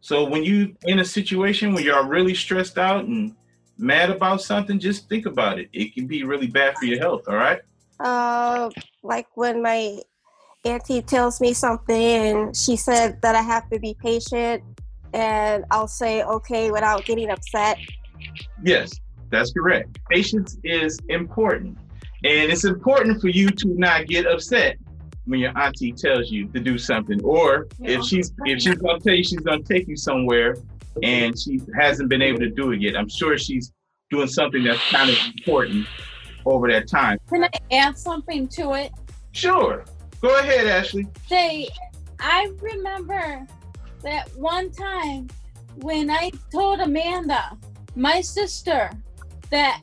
So 0.00 0.24
when 0.24 0.42
you 0.42 0.74
in 0.82 0.98
a 0.98 1.04
situation 1.04 1.72
where 1.72 1.84
you're 1.84 2.04
really 2.04 2.34
stressed 2.34 2.78
out 2.78 3.04
and 3.04 3.34
mad 3.78 4.10
about 4.10 4.42
something, 4.42 4.78
just 4.80 5.08
think 5.08 5.26
about 5.26 5.60
it. 5.60 5.68
It 5.72 5.94
can 5.94 6.06
be 6.08 6.24
really 6.24 6.48
bad 6.48 6.76
for 6.76 6.86
your 6.86 6.98
health, 6.98 7.22
all 7.28 7.36
right? 7.36 7.60
Uh, 8.00 8.70
like 9.02 9.26
when 9.34 9.62
my 9.62 10.00
auntie 10.64 11.02
tells 11.02 11.40
me 11.40 11.52
something 11.52 11.96
and 11.96 12.56
she 12.56 12.76
said 12.76 13.20
that 13.22 13.34
I 13.34 13.42
have 13.42 13.68
to 13.70 13.78
be 13.78 13.96
patient 14.00 14.62
and 15.12 15.64
I'll 15.70 15.88
say 15.88 16.22
okay 16.22 16.70
without 16.70 17.04
getting 17.04 17.30
upset. 17.30 17.78
Yes, 18.62 18.92
that's 19.30 19.52
correct. 19.52 19.98
Patience 20.10 20.58
is 20.64 20.98
important. 21.08 21.78
And 22.24 22.50
it's 22.50 22.64
important 22.64 23.20
for 23.20 23.28
you 23.28 23.48
to 23.48 23.68
not 23.78 24.06
get 24.06 24.26
upset 24.26 24.76
when 25.24 25.40
your 25.40 25.56
auntie 25.56 25.92
tells 25.92 26.30
you 26.30 26.48
to 26.48 26.60
do 26.60 26.76
something. 26.76 27.22
Or 27.22 27.68
if 27.80 28.04
she's 28.04 28.32
if 28.44 28.60
she's 28.60 28.74
gonna 28.74 28.98
tell 28.98 29.14
you 29.14 29.22
she's 29.22 29.40
gonna 29.40 29.62
take 29.62 29.86
you 29.86 29.96
somewhere 29.96 30.56
and 31.02 31.38
she 31.38 31.60
hasn't 31.78 32.08
been 32.08 32.22
able 32.22 32.40
to 32.40 32.50
do 32.50 32.72
it 32.72 32.80
yet. 32.80 32.96
I'm 32.96 33.08
sure 33.08 33.38
she's 33.38 33.72
doing 34.10 34.26
something 34.26 34.64
that's 34.64 34.80
kind 34.90 35.10
of 35.10 35.16
important 35.36 35.86
over 36.50 36.68
that 36.68 36.88
time. 36.88 37.18
Can 37.28 37.44
I 37.44 37.50
add 37.72 37.98
something 37.98 38.48
to 38.48 38.74
it? 38.74 38.92
Sure. 39.32 39.84
Go 40.20 40.38
ahead, 40.38 40.66
Ashley. 40.66 41.06
Say, 41.26 41.68
I 42.18 42.50
remember 42.60 43.46
that 44.02 44.34
one 44.36 44.70
time 44.70 45.28
when 45.82 46.10
I 46.10 46.30
told 46.52 46.80
Amanda, 46.80 47.56
my 47.94 48.20
sister, 48.20 48.90
that 49.50 49.82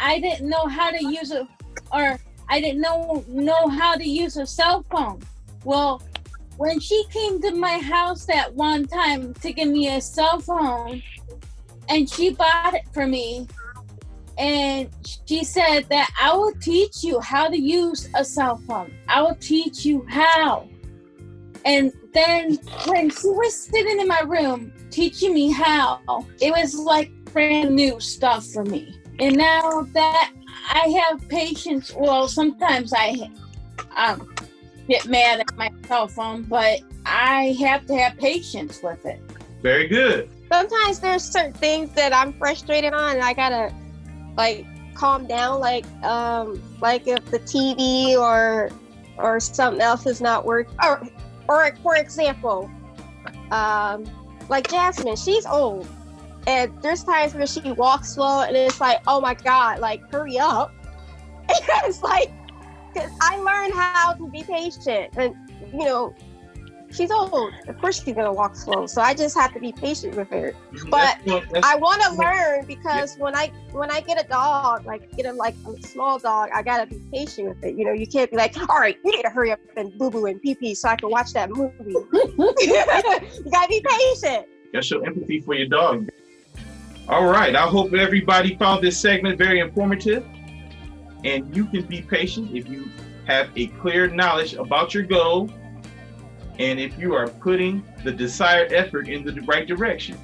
I 0.00 0.20
didn't 0.20 0.48
know 0.48 0.66
how 0.66 0.90
to 0.90 1.04
use 1.04 1.30
a, 1.32 1.46
or 1.92 2.18
I 2.48 2.60
didn't 2.60 2.80
know 2.80 3.24
know 3.28 3.68
how 3.68 3.96
to 3.96 4.08
use 4.08 4.36
a 4.36 4.46
cell 4.46 4.84
phone. 4.90 5.20
Well, 5.64 6.02
when 6.56 6.80
she 6.80 7.04
came 7.10 7.40
to 7.42 7.54
my 7.54 7.78
house 7.78 8.24
that 8.26 8.54
one 8.54 8.86
time 8.86 9.34
to 9.34 9.52
give 9.52 9.68
me 9.68 9.94
a 9.94 10.00
cell 10.00 10.38
phone, 10.40 11.02
and 11.88 12.08
she 12.08 12.30
bought 12.30 12.74
it 12.74 12.84
for 12.92 13.06
me, 13.06 13.46
and 14.38 14.90
she 15.26 15.44
said 15.44 15.86
that 15.88 16.10
I 16.20 16.34
will 16.34 16.52
teach 16.60 17.02
you 17.02 17.20
how 17.20 17.48
to 17.48 17.58
use 17.58 18.08
a 18.14 18.24
cell 18.24 18.60
phone. 18.68 18.92
I 19.08 19.22
will 19.22 19.36
teach 19.36 19.84
you 19.84 20.04
how. 20.08 20.68
And 21.64 21.92
then 22.12 22.56
when 22.86 23.10
she 23.10 23.28
was 23.28 23.54
sitting 23.54 23.98
in 23.98 24.06
my 24.06 24.20
room 24.20 24.72
teaching 24.90 25.34
me 25.34 25.50
how, 25.50 26.00
it 26.40 26.50
was 26.50 26.74
like 26.74 27.10
brand 27.32 27.74
new 27.74 27.98
stuff 27.98 28.46
for 28.46 28.64
me. 28.64 28.94
And 29.18 29.36
now 29.36 29.82
that 29.94 30.32
I 30.68 30.88
have 30.88 31.28
patience, 31.28 31.92
well, 31.96 32.28
sometimes 32.28 32.92
I 32.94 33.30
um, 33.96 34.34
get 34.86 35.06
mad 35.06 35.40
at 35.40 35.56
my 35.56 35.70
cell 35.86 36.08
phone, 36.08 36.42
but 36.42 36.80
I 37.06 37.56
have 37.58 37.86
to 37.86 37.96
have 37.96 38.16
patience 38.18 38.82
with 38.82 39.04
it. 39.06 39.20
Very 39.62 39.88
good. 39.88 40.28
Sometimes 40.52 41.00
there's 41.00 41.24
certain 41.24 41.54
things 41.54 41.90
that 41.94 42.14
I'm 42.14 42.32
frustrated 42.34 42.92
on 42.92 43.16
and 43.16 43.24
I 43.24 43.32
gotta 43.32 43.74
like 44.36 44.66
calm 44.94 45.26
down 45.26 45.60
like 45.60 45.86
um 46.02 46.60
like 46.80 47.06
if 47.06 47.24
the 47.30 47.38
TV 47.40 48.16
or 48.16 48.70
or 49.18 49.40
something 49.40 49.80
else 49.80 50.06
is 50.06 50.20
not 50.20 50.44
working 50.44 50.74
or 50.82 51.06
or 51.48 51.74
for 51.82 51.96
example 51.96 52.70
um 53.50 54.04
like 54.48 54.68
Jasmine 54.70 55.16
she's 55.16 55.46
old 55.46 55.86
and 56.46 56.72
there's 56.82 57.02
times 57.02 57.34
where 57.34 57.46
she 57.46 57.72
walks 57.72 58.14
slow 58.14 58.42
and 58.42 58.56
it's 58.56 58.80
like 58.80 59.00
oh 59.06 59.20
my 59.20 59.34
god 59.34 59.80
like 59.80 60.00
hurry 60.10 60.38
up. 60.38 60.72
It's 61.84 62.02
like 62.02 62.32
because 62.92 63.10
I 63.20 63.36
learned 63.36 63.72
how 63.72 64.14
to 64.14 64.28
be 64.28 64.42
patient 64.42 65.12
and 65.16 65.34
you 65.72 65.84
know 65.84 66.14
she's 66.90 67.10
old. 67.10 67.52
Of 67.68 67.78
course 67.78 68.02
she's 68.02 68.14
gonna 68.14 68.32
walk 68.32 68.56
slow. 68.56 68.86
So 68.86 69.00
I 69.00 69.14
just 69.14 69.36
have 69.36 69.52
to 69.54 69.60
be 69.60 69.72
patient 69.72 70.16
with 70.16 70.28
her. 70.30 70.54
But 70.88 71.18
That's 71.24 71.46
that's- 71.52 71.64
I 71.64 71.76
want 71.76 72.02
to 72.02 72.14
learn 72.14 72.64
because 72.66 73.16
when 73.18 73.36
I 73.36 73.52
when 73.72 73.90
I 73.90 74.00
get 74.00 74.22
a 74.22 74.26
dog, 74.28 74.86
like 74.86 75.14
get 75.16 75.26
a 75.26 75.32
like 75.32 75.54
a 75.66 75.82
small 75.82 76.18
dog, 76.18 76.50
I 76.54 76.62
gotta 76.62 76.86
be 76.86 77.00
patient 77.12 77.48
with 77.48 77.64
it. 77.64 77.76
You 77.76 77.84
know, 77.84 77.92
you 77.92 78.06
can't 78.06 78.30
be 78.30 78.36
like, 78.36 78.56
all 78.68 78.78
right, 78.78 78.98
you 79.04 79.12
need 79.12 79.22
to 79.22 79.30
hurry 79.30 79.52
up 79.52 79.60
and 79.76 79.96
boo 79.98 80.10
boo 80.10 80.26
and 80.26 80.40
pee 80.40 80.54
pee 80.54 80.74
so 80.74 80.88
I 80.88 80.96
can 80.96 81.10
watch 81.10 81.32
that 81.32 81.50
movie. 81.50 81.74
you 81.86 83.50
gotta 83.50 83.68
be 83.68 83.84
patient. 83.84 84.46
Gotta 84.72 84.82
show 84.82 85.00
empathy 85.00 85.40
for 85.40 85.54
your 85.54 85.68
dog. 85.68 86.08
All 87.08 87.26
right. 87.26 87.54
I 87.54 87.62
hope 87.62 87.94
everybody 87.94 88.56
found 88.56 88.82
this 88.82 88.98
segment 88.98 89.38
very 89.38 89.60
informative. 89.60 90.26
And 91.24 91.54
you 91.56 91.66
can 91.66 91.82
be 91.82 92.02
patient 92.02 92.54
if 92.54 92.68
you 92.68 92.88
have 93.26 93.48
a 93.56 93.68
clear 93.68 94.08
knowledge 94.08 94.54
about 94.54 94.94
your 94.94 95.02
goal 95.02 95.50
and 96.58 96.80
if 96.80 96.98
you 96.98 97.14
are 97.14 97.28
putting 97.28 97.84
the 98.04 98.12
desired 98.12 98.72
effort 98.72 99.08
in 99.08 99.24
the 99.24 99.40
right 99.42 99.66
direction. 99.66 100.18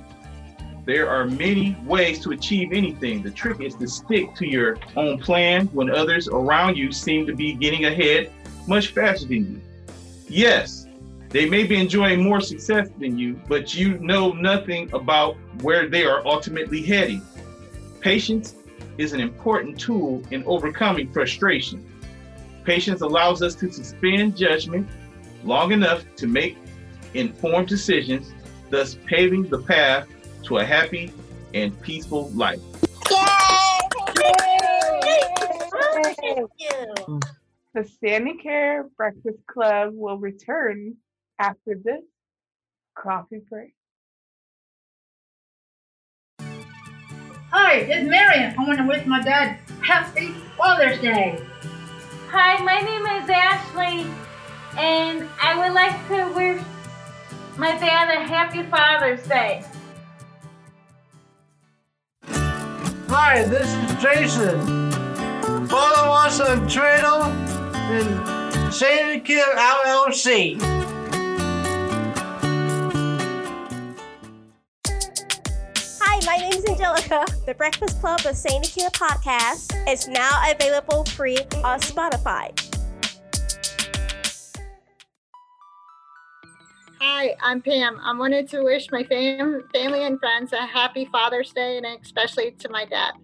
There 0.84 1.08
are 1.08 1.26
many 1.26 1.76
ways 1.84 2.18
to 2.20 2.32
achieve 2.32 2.72
anything. 2.72 3.22
The 3.22 3.30
trick 3.30 3.60
is 3.60 3.76
to 3.76 3.86
stick 3.86 4.34
to 4.34 4.46
your 4.46 4.78
own 4.96 5.18
plan 5.18 5.68
when 5.68 5.90
others 5.90 6.26
around 6.26 6.76
you 6.76 6.90
seem 6.90 7.26
to 7.26 7.34
be 7.34 7.54
getting 7.54 7.84
ahead 7.84 8.32
much 8.66 8.88
faster 8.88 9.26
than 9.26 9.52
you. 9.52 9.60
Yes, 10.28 10.86
they 11.28 11.48
may 11.48 11.64
be 11.64 11.76
enjoying 11.76 12.22
more 12.22 12.40
success 12.40 12.88
than 12.98 13.16
you, 13.16 13.40
but 13.48 13.74
you 13.74 13.98
know 13.98 14.32
nothing 14.32 14.92
about 14.92 15.36
where 15.62 15.88
they 15.88 16.04
are 16.04 16.26
ultimately 16.26 16.82
heading. 16.82 17.22
Patience 18.00 18.56
is 18.98 19.12
an 19.12 19.20
important 19.20 19.78
tool 19.78 20.22
in 20.30 20.42
overcoming 20.44 21.10
frustration. 21.12 21.86
Patience 22.64 23.02
allows 23.02 23.40
us 23.40 23.54
to 23.56 23.70
suspend 23.70 24.36
judgment 24.36 24.88
long 25.44 25.72
enough 25.72 26.05
to 26.16 26.26
make 26.26 26.57
informed 27.14 27.68
decisions, 27.68 28.33
thus 28.70 28.96
paving 29.07 29.48
the 29.48 29.59
path 29.59 30.09
to 30.44 30.59
a 30.59 30.64
happy 30.64 31.12
and 31.55 31.78
peaceful 31.83 32.31
life. 32.31 32.61
Yay! 33.11 33.72
The 37.74 37.88
Sandicare 38.05 38.85
Breakfast 38.98 39.38
Club 39.46 39.94
will 39.94 40.18
return 40.18 40.96
after 41.38 41.74
this 41.83 42.02
coffee 42.94 43.40
break. 43.48 43.72
Hi, 47.50 47.85
this 47.85 48.02
is 48.02 48.09
Marion. 48.09 48.55
I 48.59 48.66
want 48.66 48.78
to 48.78 48.87
wish 48.87 49.07
my 49.07 49.22
dad 49.22 49.59
happy 49.83 50.35
Father's 50.59 51.00
Day. 51.00 51.42
Hi, 52.28 52.62
my 52.62 52.81
name 52.81 53.07
is 53.22 53.31
Ashley, 53.31 54.07
and 54.76 55.28
I 55.40 55.58
would 55.58 55.74
like 55.74 55.96
to 56.08 56.32
wish 56.35 56.62
my 57.56 57.72
dad 57.78 58.08
a 58.08 58.26
happy 58.26 58.62
Father's 58.64 59.26
Day. 59.26 59.64
Hi, 63.08 63.42
this 63.44 63.68
is 63.68 64.02
Jason. 64.02 64.61
Follow 65.66 66.12
us 66.12 66.40
on 66.40 66.61
Twitter 66.61 67.22
and 67.92 68.08
Sandicare 68.72 69.54
LLC. 69.54 70.58
Hi, 76.00 76.20
my 76.24 76.37
name 76.38 76.52
is 76.54 76.64
Angelica. 76.64 77.26
The 77.44 77.54
Breakfast 77.54 78.00
Club 78.00 78.20
of 78.20 78.35
Sandicare 78.35 78.90
podcast 78.92 79.76
is 79.87 80.08
now 80.08 80.40
available 80.50 81.04
free 81.04 81.38
on 81.62 81.80
Spotify. 81.80 82.71
Hi, 87.04 87.34
I'm 87.42 87.60
Pam. 87.60 87.98
I 88.00 88.16
wanted 88.16 88.48
to 88.50 88.62
wish 88.62 88.88
my 88.92 89.02
fam- 89.02 89.64
family 89.74 90.04
and 90.04 90.20
friends 90.20 90.52
a 90.52 90.64
happy 90.64 91.04
Father's 91.06 91.52
Day 91.52 91.76
and 91.76 91.84
especially 92.00 92.52
to 92.52 92.68
my 92.68 92.84
dad. 92.84 93.14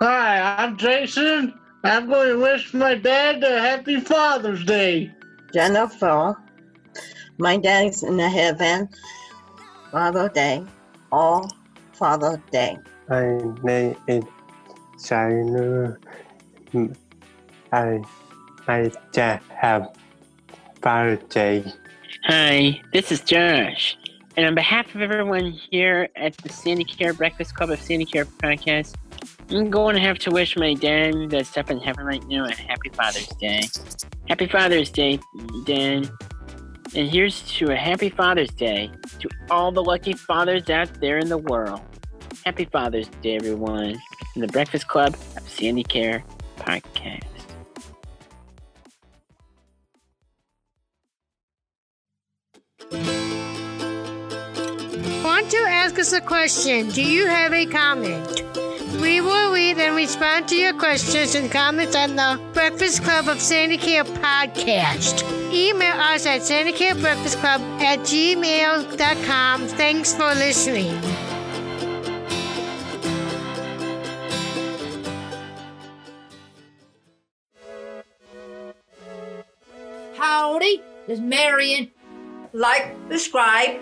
Hi, 0.00 0.62
I'm 0.62 0.76
Jason. 0.76 1.58
I'm 1.82 2.08
going 2.08 2.28
to 2.28 2.40
wish 2.40 2.72
my 2.72 2.94
dad 2.94 3.42
a 3.42 3.60
happy 3.60 3.98
Father's 3.98 4.64
Day. 4.64 5.10
Jennifer, 5.52 6.36
my 7.38 7.56
dad's 7.56 8.04
in 8.04 8.16
the 8.16 8.28
heaven. 8.28 8.88
Father 9.90 10.28
Day, 10.28 10.64
all 11.10 11.50
Father 11.94 12.40
Day. 12.52 12.78
My 13.08 13.40
name 13.64 13.96
is 14.06 14.22
China. 15.04 15.96
I 17.72 18.04
I 18.68 18.92
just 19.12 19.42
have 19.48 19.88
Father's 20.80 21.24
Day. 21.24 21.64
Hi, 22.28 22.82
this 22.92 23.12
is 23.12 23.20
Josh. 23.20 23.96
And 24.36 24.44
on 24.44 24.56
behalf 24.56 24.92
of 24.96 25.00
everyone 25.00 25.52
here 25.52 26.08
at 26.16 26.36
the 26.38 26.48
Sandicare 26.48 27.16
Breakfast 27.16 27.54
Club 27.54 27.70
of 27.70 27.78
Sandicare 27.78 28.24
Podcast, 28.24 28.96
I'm 29.48 29.70
going 29.70 29.94
to 29.94 30.00
have 30.00 30.18
to 30.18 30.32
wish 30.32 30.56
my 30.56 30.74
dad 30.74 31.30
that's 31.30 31.56
up 31.56 31.70
in 31.70 31.78
heaven 31.78 32.04
right 32.04 32.26
now 32.26 32.44
a 32.44 32.52
happy 32.52 32.88
Father's 32.88 33.28
Day. 33.40 33.60
Happy 34.28 34.48
Father's 34.48 34.90
Day, 34.90 35.20
Dan. 35.66 36.10
And 36.96 37.08
here's 37.08 37.42
to 37.58 37.70
a 37.70 37.76
happy 37.76 38.08
Father's 38.08 38.50
Day 38.50 38.90
to 39.20 39.28
all 39.48 39.70
the 39.70 39.84
lucky 39.84 40.14
fathers 40.14 40.68
out 40.68 41.00
there 41.00 41.18
in 41.18 41.28
the 41.28 41.38
world. 41.38 41.80
Happy 42.44 42.64
Father's 42.64 43.06
Day, 43.22 43.36
everyone, 43.36 44.02
from 44.32 44.42
the 44.42 44.48
Breakfast 44.48 44.88
Club 44.88 45.14
of 45.14 45.44
Sandicare 45.44 46.24
Podcast. 46.56 47.25
Ask 55.86 56.00
us 56.00 56.12
a 56.14 56.20
question? 56.20 56.88
Do 56.88 57.00
you 57.00 57.28
have 57.28 57.52
a 57.52 57.64
comment? 57.64 58.42
We 59.00 59.20
will 59.20 59.52
read 59.52 59.78
and 59.78 59.94
respond 59.94 60.48
to 60.48 60.56
your 60.56 60.72
questions 60.72 61.36
and 61.36 61.48
comments 61.48 61.94
on 61.94 62.16
the 62.16 62.40
Breakfast 62.52 63.04
Club 63.04 63.28
of 63.28 63.36
Sandicare 63.36 64.02
podcast. 64.18 65.22
Email 65.52 65.94
us 65.94 66.26
at 66.26 66.40
sandicarebreakfastclub 66.40 67.60
at 67.80 68.00
gmail.com. 68.00 69.68
Thanks 69.68 70.12
for 70.12 70.34
listening. 70.34 70.92
Howdy, 80.16 80.82
this 81.06 81.20
is 81.20 81.20
Marion. 81.20 81.92
Like, 82.52 82.96
subscribe, 83.08 83.78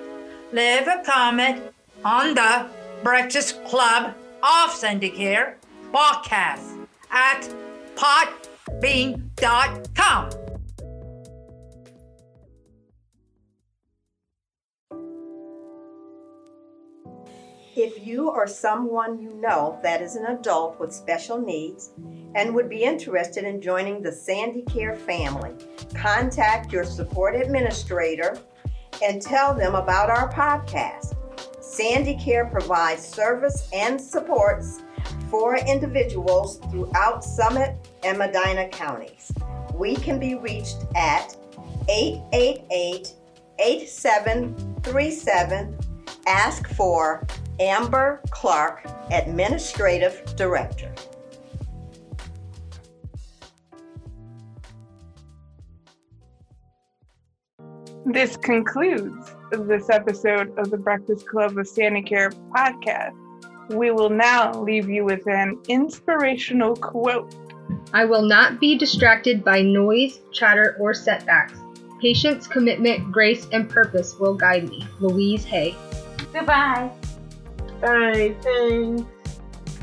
leave 0.53 0.87
a 0.87 1.03
comment 1.07 1.74
on 2.05 2.35
the 2.35 2.67
Breakfast 3.03 3.65
Club 3.65 4.15
of 4.43 4.71
Sandicare 4.71 5.55
podcast 5.93 6.87
at 7.11 7.49
podbean.com. 7.97 10.31
If 17.77 18.07
you 18.07 18.31
or 18.31 18.47
someone 18.47 19.21
you 19.21 19.35
know 19.35 19.81
that 19.83 20.01
is 20.01 20.15
an 20.15 20.27
adult 20.27 20.79
with 20.79 20.93
special 20.93 21.41
needs 21.41 21.91
and 22.37 22.55
would 22.55 22.69
be 22.69 22.85
interested 22.85 23.43
in 23.45 23.61
joining 23.61 24.01
the 24.01 24.11
Sandicare 24.11 24.97
family, 24.97 25.53
contact 25.95 26.73
your 26.73 26.85
support 26.85 27.35
administrator 27.35 28.39
and 29.03 29.21
tell 29.21 29.55
them 29.55 29.75
about 29.75 30.09
our 30.09 30.33
podcast. 30.33 31.14
Sandicare 31.77 32.51
provides 32.51 33.07
service 33.07 33.69
and 33.73 34.01
supports 34.01 34.81
for 35.29 35.57
individuals 35.57 36.59
throughout 36.71 37.23
Summit 37.25 37.77
and 38.05 38.17
Medina 38.17 38.69
counties. 38.69 39.33
We 39.75 39.97
can 39.97 40.21
be 40.21 40.37
reached 40.37 40.77
at 40.95 41.37
888 41.89 43.15
8737. 43.59 45.79
Ask 46.27 46.69
for 46.75 47.27
Amber 47.59 48.21
Clark, 48.31 48.87
Administrative 49.11 50.23
Director. 50.37 50.95
This 58.05 58.37
concludes 58.37 59.34
this 59.51 59.91
episode 59.91 60.57
of 60.59 60.71
the 60.71 60.77
Breakfast 60.77 61.27
Club 61.29 61.53
of 61.53 61.67
Sandicare 61.67 62.33
podcast. 62.51 63.15
We 63.71 63.91
will 63.91 64.11
now 64.11 64.53
leave 64.53 64.89
you 64.89 65.05
with 65.05 65.27
an 65.27 65.59
inspirational 65.69 66.77
quote. 66.77 67.35
I 67.93 68.05
will 68.05 68.23
not 68.23 68.61
be 68.61 68.77
distracted 68.77 69.45
by 69.45 69.63
noise, 69.63 70.21
chatter, 70.33 70.77
or 70.81 70.93
setbacks. 70.93 71.59
Patience, 72.01 72.47
commitment, 72.47 73.11
grace, 73.11 73.47
and 73.53 73.69
purpose 73.69 74.19
will 74.19 74.35
guide 74.35 74.69
me. 74.69 74.87
Louise 75.01 75.45
Hay. 75.45 75.75
Goodbye. 76.33 76.91
Bye, 77.81 78.35
thanks. 78.43 79.03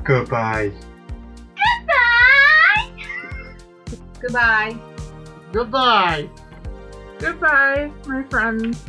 Goodbye. 0.03 0.71
Goodbye. 1.55 2.91
Goodbye. 4.21 4.77
Goodbye, 5.51 6.29
Goodbye, 7.19 7.91
my 8.07 8.23
friends. 8.29 8.83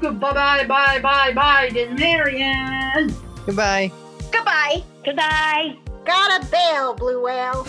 Goodbye, 0.00 0.66
bye, 0.66 1.00
bye, 1.00 1.32
bye, 1.32 1.70
Daenerys. 1.70 3.14
Goodbye. 3.46 3.92
Goodbye. 4.30 4.82
Goodbye. 5.04 5.76
Got 6.04 6.42
a 6.42 6.46
bell, 6.50 6.94
Blue 6.94 7.22
Whale. 7.22 7.66